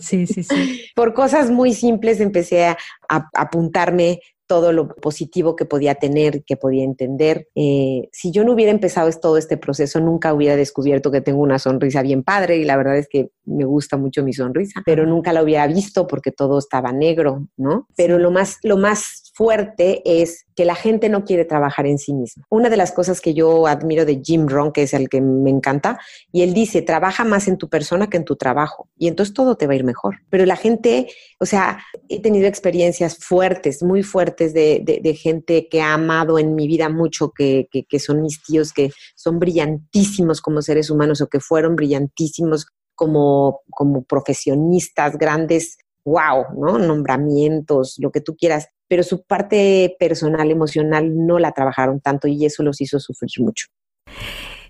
[0.00, 0.86] sí, sí, sí.
[0.96, 2.76] Por cosas muy simples empecé a,
[3.08, 7.48] apuntarme todo lo positivo que podía tener, que podía entender.
[7.54, 11.58] Eh, si yo no hubiera empezado todo este proceso, nunca hubiera descubierto que tengo una
[11.58, 15.32] sonrisa bien padre y la verdad es que me gusta mucho mi sonrisa, pero nunca
[15.32, 17.86] la hubiera visto porque todo estaba negro, ¿no?
[17.96, 22.14] Pero lo más, lo más fuerte es que la gente no quiere trabajar en sí
[22.14, 22.44] misma.
[22.48, 25.50] Una de las cosas que yo admiro de Jim Rohn, que es el que me
[25.50, 25.98] encanta,
[26.32, 29.56] y él dice, trabaja más en tu persona que en tu trabajo, y entonces todo
[29.56, 30.18] te va a ir mejor.
[30.30, 31.08] Pero la gente,
[31.40, 36.66] o sea, he tenido experiencias fuertes, muy fuertes de, gente que ha amado en mi
[36.66, 41.40] vida mucho, que, que son mis tíos, que son brillantísimos como seres humanos o que
[41.40, 46.78] fueron brillantísimos como, como profesionistas, grandes wow, ¿no?
[46.78, 52.46] Nombramientos, lo que tú quieras, pero su parte personal, emocional, no la trabajaron tanto y
[52.46, 53.66] eso los hizo sufrir mucho.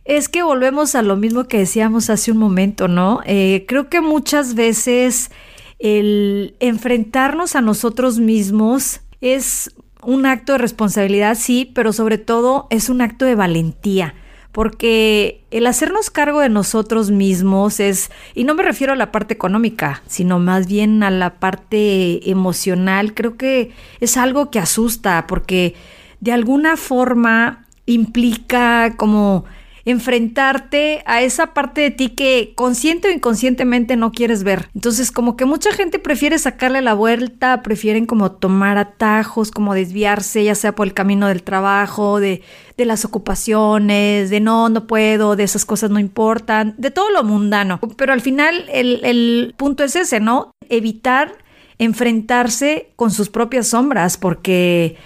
[0.06, 3.20] Es que volvemos a lo mismo que decíamos hace un momento, ¿no?
[3.26, 5.30] Eh, creo que muchas veces
[5.78, 12.88] el enfrentarnos a nosotros mismos es un acto de responsabilidad, sí, pero sobre todo es
[12.88, 14.14] un acto de valentía
[14.54, 19.34] porque el hacernos cargo de nosotros mismos es, y no me refiero a la parte
[19.34, 25.74] económica, sino más bien a la parte emocional, creo que es algo que asusta, porque
[26.20, 29.44] de alguna forma implica como
[29.84, 34.68] enfrentarte a esa parte de ti que consciente o inconscientemente no quieres ver.
[34.74, 40.44] Entonces, como que mucha gente prefiere sacarle la vuelta, prefieren como tomar atajos, como desviarse,
[40.44, 42.42] ya sea por el camino del trabajo, de,
[42.76, 47.22] de las ocupaciones, de no, no puedo, de esas cosas no importan, de todo lo
[47.22, 47.78] mundano.
[47.96, 50.50] Pero al final el, el punto es ese, ¿no?
[50.68, 51.32] Evitar
[51.78, 54.96] enfrentarse con sus propias sombras, porque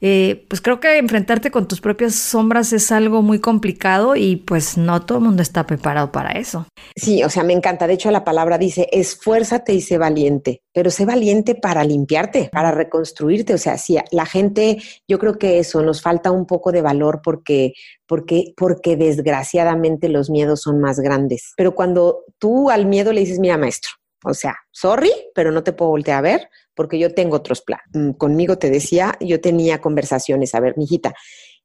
[0.00, 4.76] eh, pues creo que enfrentarte con tus propias sombras es algo muy complicado y pues
[4.78, 6.66] no todo el mundo está preparado para eso.
[6.94, 7.86] Sí, o sea, me encanta.
[7.86, 12.70] De hecho, la palabra dice, esfuérzate y sé valiente, pero sé valiente para limpiarte, para
[12.70, 13.54] reconstruirte.
[13.54, 17.20] O sea, sí, la gente, yo creo que eso, nos falta un poco de valor
[17.22, 17.72] porque,
[18.06, 21.52] porque, porque desgraciadamente los miedos son más grandes.
[21.56, 23.90] Pero cuando tú al miedo le dices, mira, maestro,
[24.24, 27.84] o sea, sorry, pero no te puedo voltear a ver porque yo tengo otros planes.
[27.92, 31.12] Mm, conmigo te decía, yo tenía conversaciones, a ver, mijita,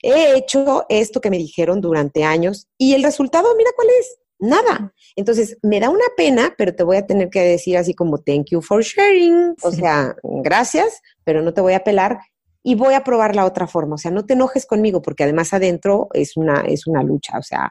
[0.02, 4.18] he hecho esto que me dijeron durante años y el resultado, mira cuál es.
[4.40, 4.92] nada.
[5.16, 8.48] Entonces, me da una pena, pero te voy a tener que decir así como, thank
[8.50, 12.18] you for sharing, o sea, gracias, pero no te voy a pelar
[12.64, 13.96] y voy a probar la otra forma.
[13.96, 17.38] O sea, no te enojes conmigo porque además adentro es una, es una lucha.
[17.38, 17.70] O sea,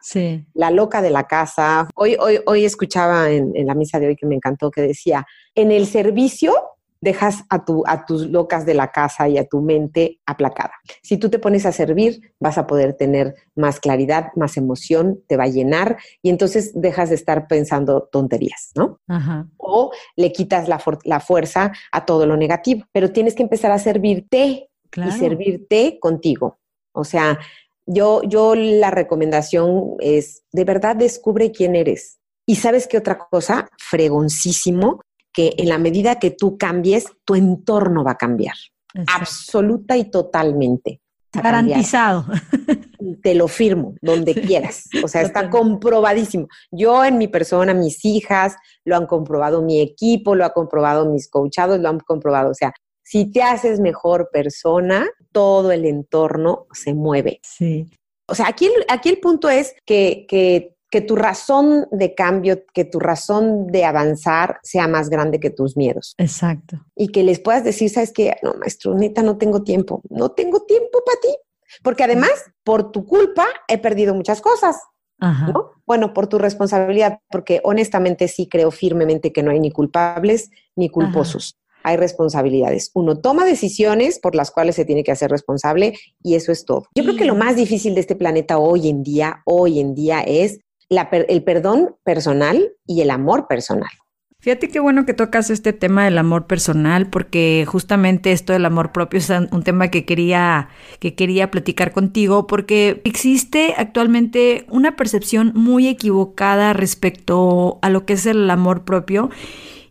[0.55, 1.88] la loca de la casa.
[1.96, 5.26] Hoy, hoy, hoy escuchaba en, en, la misa de hoy que me encantó que decía,
[5.57, 6.55] en el servicio
[7.03, 10.73] dejas a, tu, a tus locas de la casa y a tu mente aplacada.
[11.03, 15.37] Si tú te pones a servir, vas a poder tener más claridad, más emoción, te
[15.37, 19.01] va a llenar y entonces dejas de estar pensando tonterías, ¿no?
[19.59, 23.79] O le quitas la, la fuerza a todo lo negativo, pero tienes que empezar a
[23.79, 26.59] servirte y servirte contigo.
[26.93, 27.38] O sea,
[27.87, 32.19] yo, yo la recomendación es, de verdad descubre quién eres.
[32.47, 35.01] Y sabes qué otra cosa, fregoncísimo,
[35.33, 38.55] que en la medida que tú cambies, tu entorno va a cambiar.
[39.07, 41.01] Absoluta y totalmente.
[41.33, 42.27] Garantizado.
[43.23, 44.88] Te lo firmo, donde quieras.
[45.03, 46.47] O sea, está comprobadísimo.
[46.71, 51.29] Yo en mi persona, mis hijas, lo han comprobado mi equipo, lo ha comprobado mis
[51.31, 52.51] coachados, lo han comprobado.
[52.51, 57.40] O sea, si te haces mejor persona, todo el entorno se mueve.
[57.42, 57.87] Sí.
[58.29, 62.85] O sea, aquí, aquí el punto es que, que, que tu razón de cambio, que
[62.85, 66.14] tu razón de avanzar sea más grande que tus miedos.
[66.18, 66.85] Exacto.
[66.94, 70.02] Y que les puedas decir, sabes qué, no, maestro, neta, no tengo tiempo.
[70.11, 71.35] No tengo tiempo para ti.
[71.83, 72.31] Porque además,
[72.62, 74.76] por tu culpa, he perdido muchas cosas.
[75.18, 75.55] Ajá.
[75.87, 80.90] Bueno, por tu responsabilidad, porque honestamente sí creo firmemente que no hay ni culpables ni
[80.90, 82.92] culposos hay responsabilidades.
[82.94, 86.87] Uno toma decisiones por las cuales se tiene que hacer responsable y eso es todo.
[86.94, 90.20] Yo creo que lo más difícil de este planeta hoy en día, hoy en día
[90.20, 93.90] es el perdón personal y el amor personal.
[94.42, 98.90] Fíjate qué bueno que tocas este tema del amor personal, porque justamente esto del amor
[98.90, 100.68] propio es un tema que quería,
[100.99, 108.14] que quería platicar contigo, porque existe actualmente una percepción muy equivocada respecto a lo que
[108.14, 109.31] es el amor propio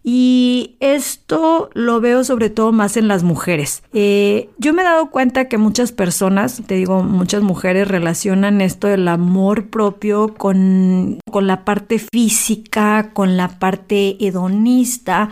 [0.03, 3.83] y esto lo veo sobre todo más en las mujeres.
[3.93, 8.87] Eh, yo me he dado cuenta que muchas personas, te digo, muchas mujeres relacionan esto
[8.87, 15.29] del amor propio con, con la parte física, con la parte hedonista.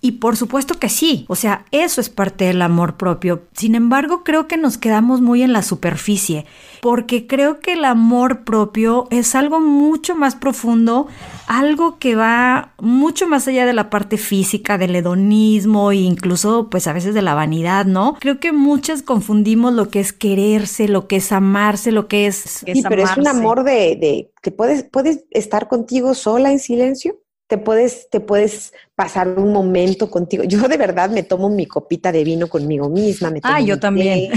[0.00, 3.42] Y por supuesto que sí, o sea, eso es parte del amor propio.
[3.52, 6.44] Sin embargo, creo que nos quedamos muy en la superficie,
[6.82, 11.06] porque creo que el amor propio es algo mucho más profundo,
[11.48, 16.86] algo que va mucho más allá de la parte física, del hedonismo e incluso pues
[16.86, 18.16] a veces de la vanidad, ¿no?
[18.20, 22.36] Creo que muchas confundimos lo que es quererse, lo que es amarse, lo que es...
[22.36, 27.18] Sí, pero es un amor de, de que puedes, puedes estar contigo sola en silencio
[27.48, 30.44] te puedes, te puedes pasar un momento contigo.
[30.44, 33.30] Yo de verdad me tomo mi copita de vino conmigo misma.
[33.30, 34.30] Me ah, yo también.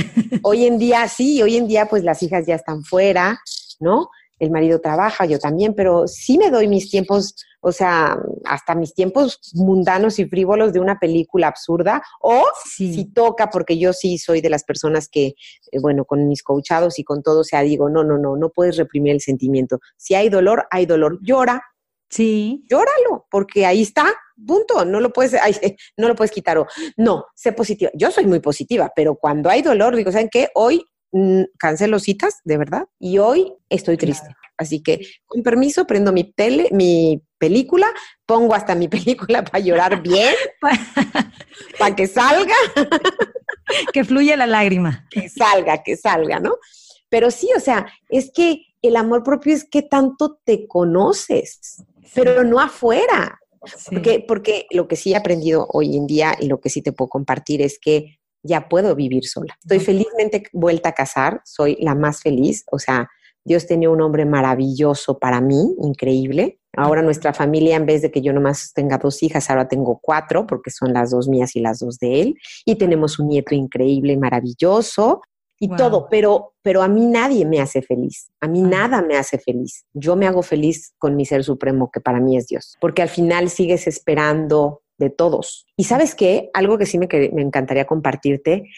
[0.44, 3.42] Hoy en día sí, hoy en día pues las hijas ya están fuera,
[3.82, 4.10] ¿no?
[4.42, 8.94] El marido trabaja, yo también, pero sí me doy mis tiempos o sea, hasta mis
[8.94, 14.42] tiempos mundanos y frívolos de una película absurda, o si toca, porque yo sí soy
[14.42, 17.88] de las personas que, eh, bueno, con mis coachados y con todo, o sea, digo,
[17.88, 19.80] no, no, no, no puedes reprimir el sentimiento.
[19.96, 21.62] Si hay dolor, hay dolor, llora.
[22.10, 22.66] Sí.
[22.70, 24.12] Llóralo, porque ahí está,
[24.46, 25.34] punto, no lo puedes,
[25.98, 26.66] no lo puedes quitar o
[26.98, 27.92] no, sé positiva.
[27.94, 30.50] Yo soy muy positiva, pero cuando hay dolor, digo, ¿saben qué?
[30.56, 30.84] Hoy
[31.58, 34.36] cancelo citas, de verdad, y hoy estoy triste.
[34.58, 37.88] Así que, con permiso, prendo mi tele, mi película,
[38.26, 40.36] pongo hasta mi película para llorar bien,
[41.80, 42.56] para que salga.
[43.92, 45.08] que fluya la lágrima.
[45.10, 46.58] Que salga, que salga, ¿no?
[47.10, 52.44] Pero sí, o sea, es que el amor propio es que tanto te conoces, pero
[52.44, 53.40] no afuera.
[53.92, 56.94] Porque, porque lo que sí he aprendido hoy en día y lo que sí te
[56.94, 59.58] puedo compartir es que ya puedo vivir sola.
[59.62, 63.10] Estoy felizmente vuelta a casar, soy la más feliz, o sea,
[63.44, 66.60] Dios tenía un hombre maravilloso para mí, increíble.
[66.78, 70.46] Ahora nuestra familia, en vez de que yo nomás tenga dos hijas, ahora tengo cuatro,
[70.48, 72.36] porque son las dos mías y las dos de él.
[72.66, 75.22] Y tenemos un nieto increíble maravilloso
[75.60, 78.32] y todo, pero, pero a mí nadie me hace feliz.
[78.40, 79.86] A mí nada me hace feliz.
[79.94, 83.10] Yo me hago feliz con mi ser supremo, que para mí es Dios, porque al
[83.10, 85.66] final sigues esperando de todos.
[85.76, 88.70] Y sabes qué, algo que sí me, me encantaría compartirte,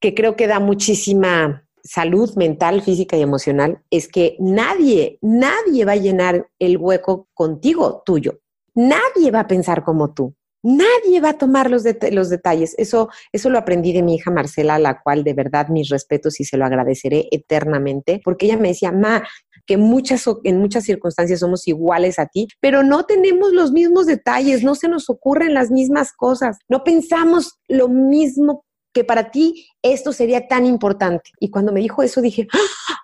[0.00, 5.92] que creo que da muchísima salud mental, física y emocional es que nadie, nadie va
[5.92, 8.40] a llenar el hueco contigo tuyo.
[8.74, 10.34] Nadie va a pensar como tú.
[10.62, 12.74] Nadie va a tomar los, los detalles.
[12.78, 16.40] Eso, eso lo aprendí de mi hija Marcela, a la cual de verdad mis respetos
[16.40, 19.22] y se lo agradeceré eternamente, porque ella me decía, ma,
[19.66, 24.64] que muchas, en muchas circunstancias somos iguales a ti, pero no tenemos los mismos detalles,
[24.64, 30.12] no se nos ocurren las mismas cosas, no pensamos lo mismo que para ti esto
[30.12, 31.30] sería tan importante.
[31.38, 32.48] Y cuando me dijo eso dije,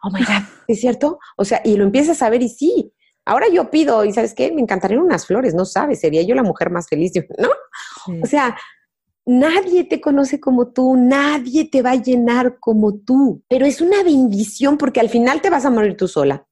[0.03, 1.19] oh my God, ¿es cierto?
[1.37, 2.93] O sea, y lo empiezas a ver y sí,
[3.27, 4.53] Ahora yo pido, y ¿sabes qué?
[4.53, 7.51] Me encantarían unas flores, no sabes, sería yo la mujer más feliz, ¿no?
[8.23, 8.57] O sea,
[9.27, 14.05] nadie te conoce como tú, nadie te va a llenar como tú, pero es una
[14.05, 16.47] bendición porque al final te vas a morir tú sola.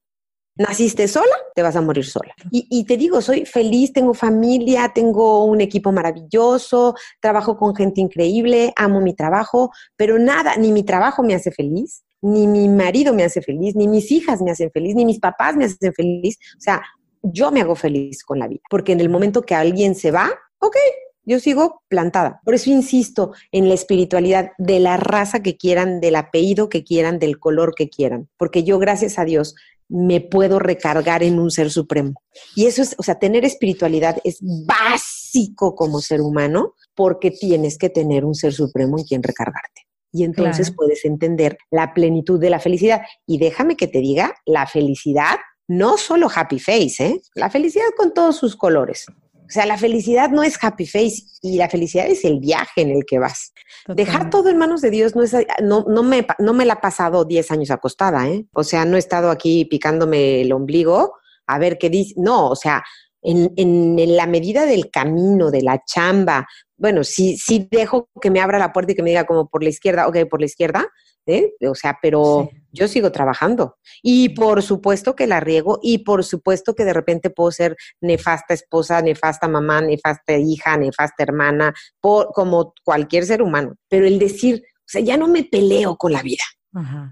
[0.57, 2.33] Naciste sola, te vas a morir sola.
[2.49, 7.99] Y, y, te digo, soy feliz, tengo familia, tengo un equipo maravilloso, trabajo con gente
[7.99, 13.13] increíble, amo mi trabajo, pero nada, ni mi trabajo me hace feliz, ni mi marido
[13.13, 16.37] me hace feliz, ni mis hijas me hacen feliz, ni mis papás me hacen feliz.
[16.57, 16.81] O sea,
[17.21, 20.31] yo me hago feliz con la vida, porque en el momento que alguien se va,
[20.59, 20.75] ok,
[21.23, 22.41] yo sigo plantada.
[22.43, 27.19] Por eso insisto en la espiritualidad de la raza que quieran, del apellido que quieran,
[27.19, 29.55] del color que quieran, porque yo, gracias a Dios,
[29.87, 32.23] me puedo recargar en un ser supremo.
[32.55, 37.89] Y eso es, o sea, tener espiritualidad es básico como ser humano porque tienes que
[37.89, 39.84] tener un ser supremo en quien recargarte.
[40.15, 43.01] Y entonces puedes entender la plenitud de la felicidad.
[43.27, 45.35] Y déjame que te diga, la felicidad,
[45.67, 47.21] no solo happy face, ¿eh?
[47.33, 49.07] la felicidad con todos sus colores.
[49.09, 52.91] O sea, la felicidad no es happy face y la felicidad es el viaje en
[52.91, 53.51] el que vas.
[53.89, 56.81] Dejar todo en manos de Dios no es, no, no, me, no me la ha
[56.81, 58.45] pasado 10 años acostada, ¿eh?
[58.53, 62.13] O sea, no he estado aquí picándome el ombligo a ver qué dice.
[62.15, 62.85] No, o sea,
[63.21, 66.47] en, en, la medida del camino, de la chamba,
[66.77, 69.63] bueno, sí, sí dejo que me abra la puerta y que me diga como por
[69.63, 70.87] la izquierda, ok, por la izquierda,
[71.25, 71.53] ¿eh?
[71.67, 73.77] O sea, pero yo sigo trabajando.
[74.01, 78.53] Y por supuesto que la riego y por supuesto que de repente puedo ser nefasta
[78.53, 83.75] esposa, nefasta mamá, nefasta hija, nefasta hermana, por, como cualquier ser humano.
[83.89, 86.43] Pero el decir, o sea, ya no me peleo con la vida.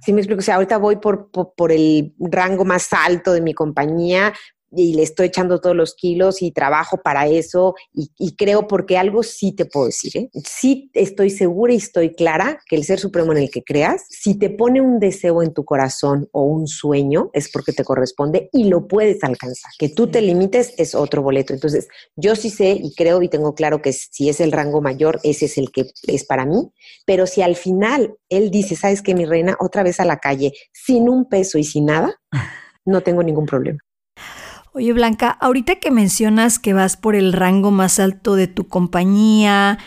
[0.01, 3.53] Sí me explico, o sea, ahorita voy por, por, el rango más alto de mi
[3.53, 4.34] compañía,
[4.76, 9.21] y le estoy echando todos los kilos y trabajo para eso y, creo porque algo
[9.21, 10.30] sí te puedo decir, ¿eh?
[10.43, 14.38] sí estoy segura y estoy clara que el ser supremo en el que creas, si
[14.38, 18.65] te pone un deseo en tu corazón o un sueño, es porque te corresponde y
[18.65, 19.71] lo puedes alcanzar.
[19.78, 21.53] Que tú te limites es otro boleto.
[21.53, 25.19] Entonces, yo sí sé y creo y tengo claro que si es el rango mayor,
[25.24, 26.71] ese es el que es para mí,
[27.05, 30.53] pero si al final él dice, sabes que mi reina, otra vez a la calle,
[30.71, 32.19] sin un peso y sin nada,
[32.86, 33.80] no tengo ningún problema.
[34.76, 39.78] Oye, Blanca, ahorita que mencionas que vas por el rango más alto de tu compañía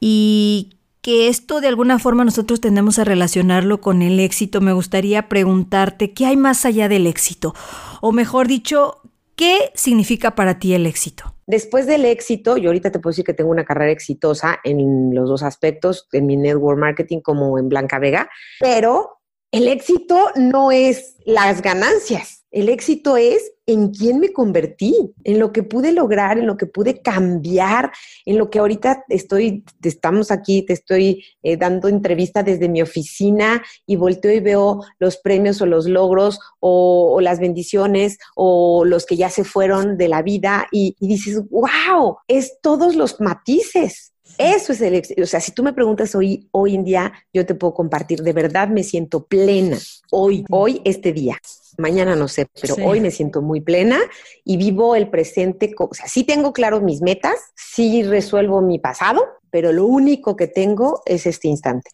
[0.00, 5.28] y que esto de alguna forma nosotros tendemos a relacionarlo con el éxito, me gustaría
[5.28, 7.54] preguntarte, ¿qué hay más allá del éxito?
[8.00, 9.00] O mejor dicho,
[9.36, 11.36] ¿qué significa para ti el éxito?
[11.46, 15.28] Después del éxito, yo ahorita te puedo decir que tengo una carrera exitosa en los
[15.28, 18.28] dos aspectos, en mi network marketing como en Blanca Vega,
[18.58, 19.20] pero
[19.52, 22.41] el éxito no es las ganancias.
[22.52, 24.94] El éxito es en quién me convertí,
[25.24, 27.92] en lo que pude lograr, en lo que pude cambiar,
[28.26, 33.62] en lo que ahorita estoy, estamos aquí, te estoy eh, dando entrevista desde mi oficina
[33.86, 39.16] y volteo y veo los premios o los logros o, las bendiciones o los que
[39.16, 44.11] ya se fueron de la vida y, y dices, wow, es todos los matices.
[44.38, 45.02] Eso es el.
[45.22, 48.32] O sea, si tú me preguntas hoy, hoy en día, yo te puedo compartir, de
[48.32, 49.78] verdad me siento plena
[50.10, 51.38] hoy, hoy, este día
[51.78, 53.98] mañana no sé, pero hoy me siento muy plena
[54.44, 55.74] y vivo el presente.
[55.78, 60.46] O sea, sí tengo claro mis metas, sí resuelvo mi pasado, pero lo único que
[60.46, 61.90] tengo es este instante.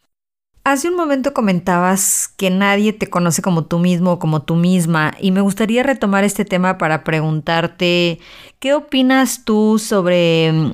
[0.65, 5.15] Hace un momento comentabas que nadie te conoce como tú mismo o como tú misma
[5.19, 8.19] y me gustaría retomar este tema para preguntarte,
[8.59, 10.73] ¿qué opinas tú sobre mm,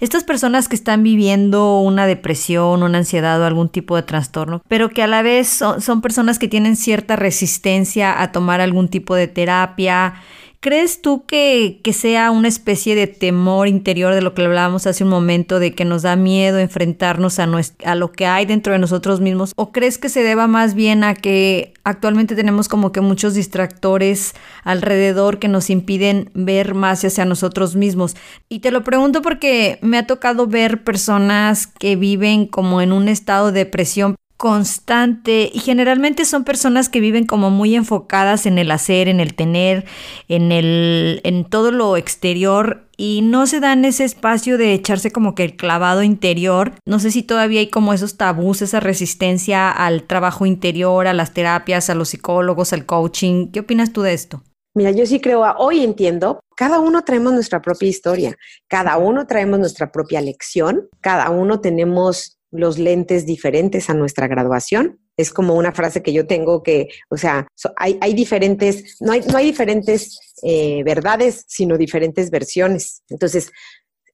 [0.00, 4.88] estas personas que están viviendo una depresión, una ansiedad o algún tipo de trastorno, pero
[4.90, 9.28] que a la vez son, personas que tienen cierta resistencia a tomar algún tipo de
[9.28, 10.14] terapia,
[10.62, 15.02] ¿Crees tú que, que, sea una especie de temor interior de lo que hablábamos hace
[15.02, 17.48] un momento, de que nos da miedo enfrentarnos a,
[17.84, 19.54] a lo que hay dentro de nosotros mismos?
[19.56, 24.34] ¿O crees que se deba más bien a que actualmente tenemos como que muchos distractores
[24.62, 28.14] alrededor que nos impiden ver más hacia nosotros mismos?
[28.48, 33.08] Y te lo pregunto porque me ha tocado ver personas que viven como en un
[33.08, 38.70] estado de depresión constante y generalmente son personas que viven como muy enfocadas en el
[38.70, 39.84] hacer, en el tener,
[40.28, 45.34] en el en todo lo exterior y no se dan ese espacio de echarse como
[45.34, 46.72] que el clavado interior.
[46.86, 51.32] No sé si todavía hay como esos tabús, esa resistencia al trabajo interior, a las
[51.34, 53.50] terapias, a los psicólogos, al coaching.
[53.50, 54.42] ¿Qué opinas tú de esto?
[54.74, 58.36] Mira, yo sí creo, hoy entiendo, cada uno traemos nuestra propia historia,
[58.68, 65.00] cada uno traemos nuestra propia lección, cada uno tenemos los lentes diferentes a nuestra graduación.
[65.16, 69.22] Es como una frase que yo tengo que, o sea, hay, hay, diferentes, no hay,
[69.22, 73.02] no hay diferentes eh, verdades, sino diferentes versiones.
[73.08, 73.50] Entonces,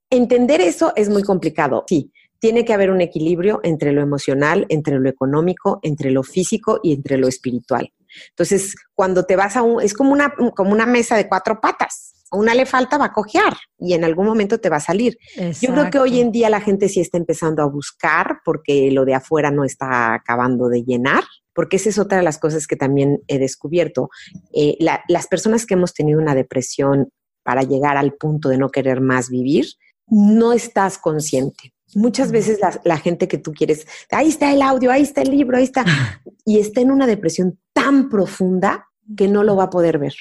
[0.09, 1.85] entender eso es muy complicado.
[1.87, 6.81] Sí, tiene que haber un equilibrio entre lo emocional, entre lo económico, entre lo físico
[6.83, 7.93] y entre lo espiritual.
[8.31, 12.08] Entonces, cuando te vas a un, es como una, como una mesa de cuatro patas.
[12.31, 15.17] A una le falta, va a cojear y en algún momento te va a salir.
[15.61, 19.05] Yo creo que hoy en día la gente sí está empezando a buscar porque lo
[19.05, 21.25] de afuera no está acabando de llenar
[21.59, 24.11] porque esa es otra de las cosas que también he descubierto.
[24.55, 27.09] Eh, las personas que hemos tenido una depresión
[27.43, 29.67] para llegar al punto de no querer más vivir,
[30.07, 31.73] no estás consciente.
[31.97, 35.57] Muchas veces la, gente que tú quieres, ahí está el audio, ahí está el libro,
[35.57, 35.85] ahí está,
[36.45, 40.15] y está en una depresión tan profunda que no lo va a poder ver.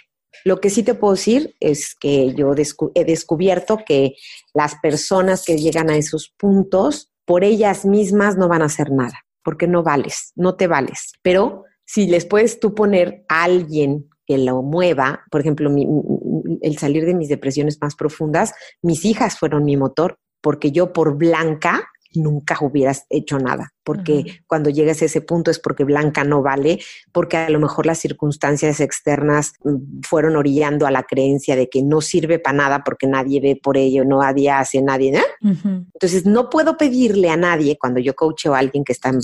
[0.44, 2.54] Lo que sí te puedo decir es que yo
[2.96, 4.16] he descubierto que
[4.54, 9.28] las personas que llegan a esos puntos, por ellas mismas no van a hacer nada
[9.48, 11.14] porque no vales, no te vales.
[11.22, 15.74] Pero si les puedes tú poner a alguien que lo mueva, por ejemplo,
[16.62, 21.18] el salir de mis depresiones más profundas, mis hijas fueron mi motor, porque yo por
[21.18, 21.88] blanca
[22.18, 26.80] nunca hubieras hecho nada, porque cuando llegas a ese punto es porque Blanca no vale,
[27.12, 31.82] porque a lo mejor las circunstancias externas mm, fueron orillando a la creencia de que
[31.82, 35.14] no sirve para nada porque nadie ve por ello, no nadie hace, nadie.
[35.42, 39.20] Entonces, no puedo pedirle a nadie cuando yo coacheo a alguien que está en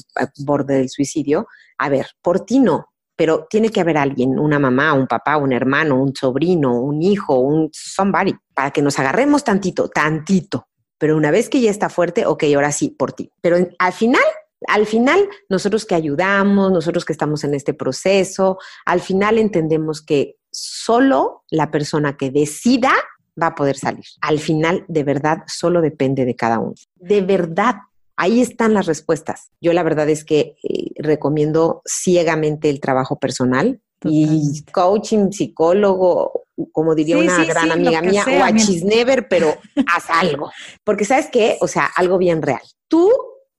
[0.45, 4.93] borde del suicidio, a ver, por ti no, pero tiene que haber alguien, una mamá,
[4.93, 9.89] un papá, un hermano, un sobrino, un hijo, un somebody, para que nos agarremos tantito,
[9.89, 10.67] tantito,
[11.03, 13.29] pero una vez que ya está fuerte, ok, ahora sí, por ti.
[13.41, 14.23] Pero al final,
[14.69, 20.37] al final, nosotros que ayudamos, nosotros que estamos en este proceso, al final entendemos que
[20.49, 22.93] solo la persona que decida
[23.41, 24.05] va a poder salir.
[24.21, 26.75] Al final, de verdad, solo depende de cada uno.
[26.95, 27.75] De verdad,
[28.15, 29.51] ahí están las respuestas.
[29.59, 36.95] Yo la verdad es que eh, recomiendo ciegamente el trabajo personal y coaching, psicólogo, como
[36.95, 39.55] diría una gran amiga mía, watch is never, pero
[39.87, 40.51] haz algo.
[40.83, 42.61] Porque sabes qué, o sea, algo bien real.
[42.87, 43.11] Tú,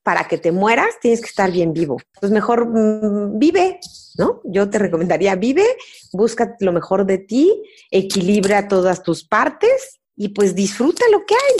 [0.03, 1.97] para que te mueras, tienes que estar bien vivo.
[2.21, 3.81] Pues mejor mm, vive,
[4.17, 4.41] ¿no?
[4.45, 5.65] Yo te recomendaría vive,
[6.13, 11.57] busca lo mejor de ti, equilibra todas tus partes y pues disfruta lo que hay.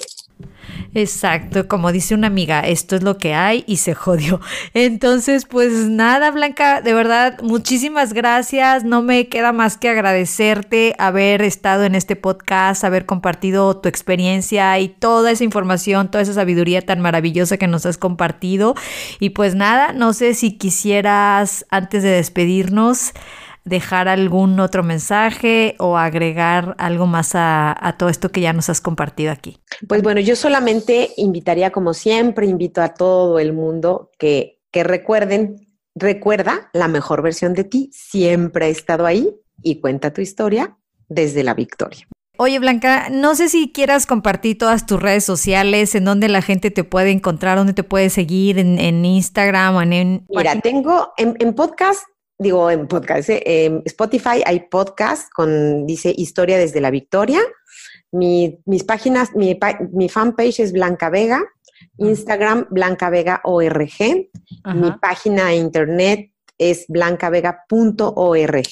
[0.95, 4.41] Exacto, como dice una amiga, esto es lo que hay y se jodió.
[4.75, 8.85] Entonces, pues nada, Blanca, de verdad, muchísimas gracias.
[8.85, 14.79] No me queda más que agradecerte haber estado en este podcast, haber compartido tu experiencia
[14.79, 18.77] y toda esa información, toda esa sabiduría tan maravillosa que nos has compartido.
[19.19, 23.15] Y pues nada, no sé si quisieras, antes de despedirnos,
[23.65, 28.81] dejar algún otro mensaje o agregar algo más a, todo esto que ya nos has
[28.81, 29.59] compartido aquí?
[29.89, 35.57] Pues bueno, yo solamente invitaría, como siempre, invito a todo el mundo que, que recuerden,
[35.95, 40.77] recuerda la mejor versión de ti, siempre ha estado ahí y cuenta tu historia
[41.09, 42.07] desde la victoria.
[42.37, 46.73] Oye, Blanca, no sé si quieras compartir todas tus redes sociales, en donde la gente
[46.73, 50.27] te puede encontrar, dónde te puede seguir, en, Instagram o en...
[50.29, 52.03] Mira, tengo en, en, podcast
[52.39, 53.43] digo, en podcast, ¿eh?
[53.45, 57.41] en Spotify hay podcast con, dice, Historia desde la Victoria.
[58.13, 59.59] Mi, mis páginas, mi,
[59.93, 61.43] mi fanpage es Blanca Vega,
[61.99, 64.29] Instagram Blanca Vega ORG,
[64.75, 68.69] mi página de internet es blancavega.org.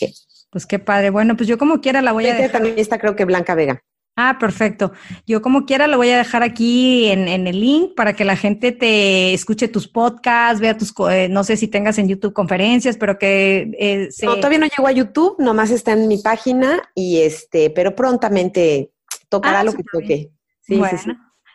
[0.51, 1.11] Pues qué padre.
[1.11, 2.53] Bueno, pues yo como quiera la voy a dejar.
[2.53, 3.83] También está creo que Blanca Vega.
[4.15, 4.93] Ah, perfecto.
[5.27, 8.71] Yo como quiera lo voy a dejar aquí en, el link para que la gente
[8.71, 13.19] te escuche tus podcasts, vea tus, eh, no sé si tengas en YouTube conferencias, pero
[13.19, 13.71] que...
[13.79, 17.95] Eh, no, todavía no llegó a YouTube, nomás está en mi página y este, pero
[17.95, 18.93] prontamente
[19.31, 20.31] tocará ah, lo que toque.
[20.61, 21.11] Sí, sí, sí.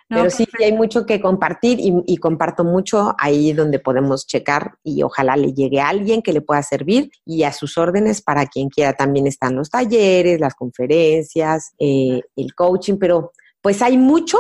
[0.10, 5.36] Pero sí, hay mucho que compartir y, comparto mucho ahí donde podemos checar y ojalá
[5.36, 8.94] le llegue a alguien que le pueda servir y a sus órdenes para quien quiera.
[8.94, 13.32] También están los talleres, las conferencias, eh, el coaching, pero
[13.62, 14.38] pues hay mucho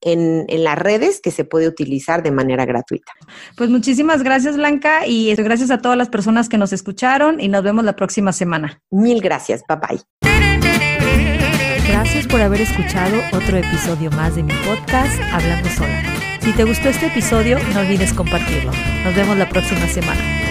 [0.00, 3.12] en, en, las redes que se puede utilizar de manera gratuita.
[3.56, 7.62] Pues muchísimas gracias, Blanca, y gracias a todas las personas que nos escucharon y nos
[7.62, 8.82] vemos la próxima semana.
[8.90, 10.29] Mil gracias, bye bye.
[12.12, 16.02] Gracias por haber escuchado otro episodio más de mi podcast Hablando Sola.
[16.40, 18.72] Si te gustó este episodio, no olvides compartirlo.
[19.04, 20.49] Nos vemos la próxima semana.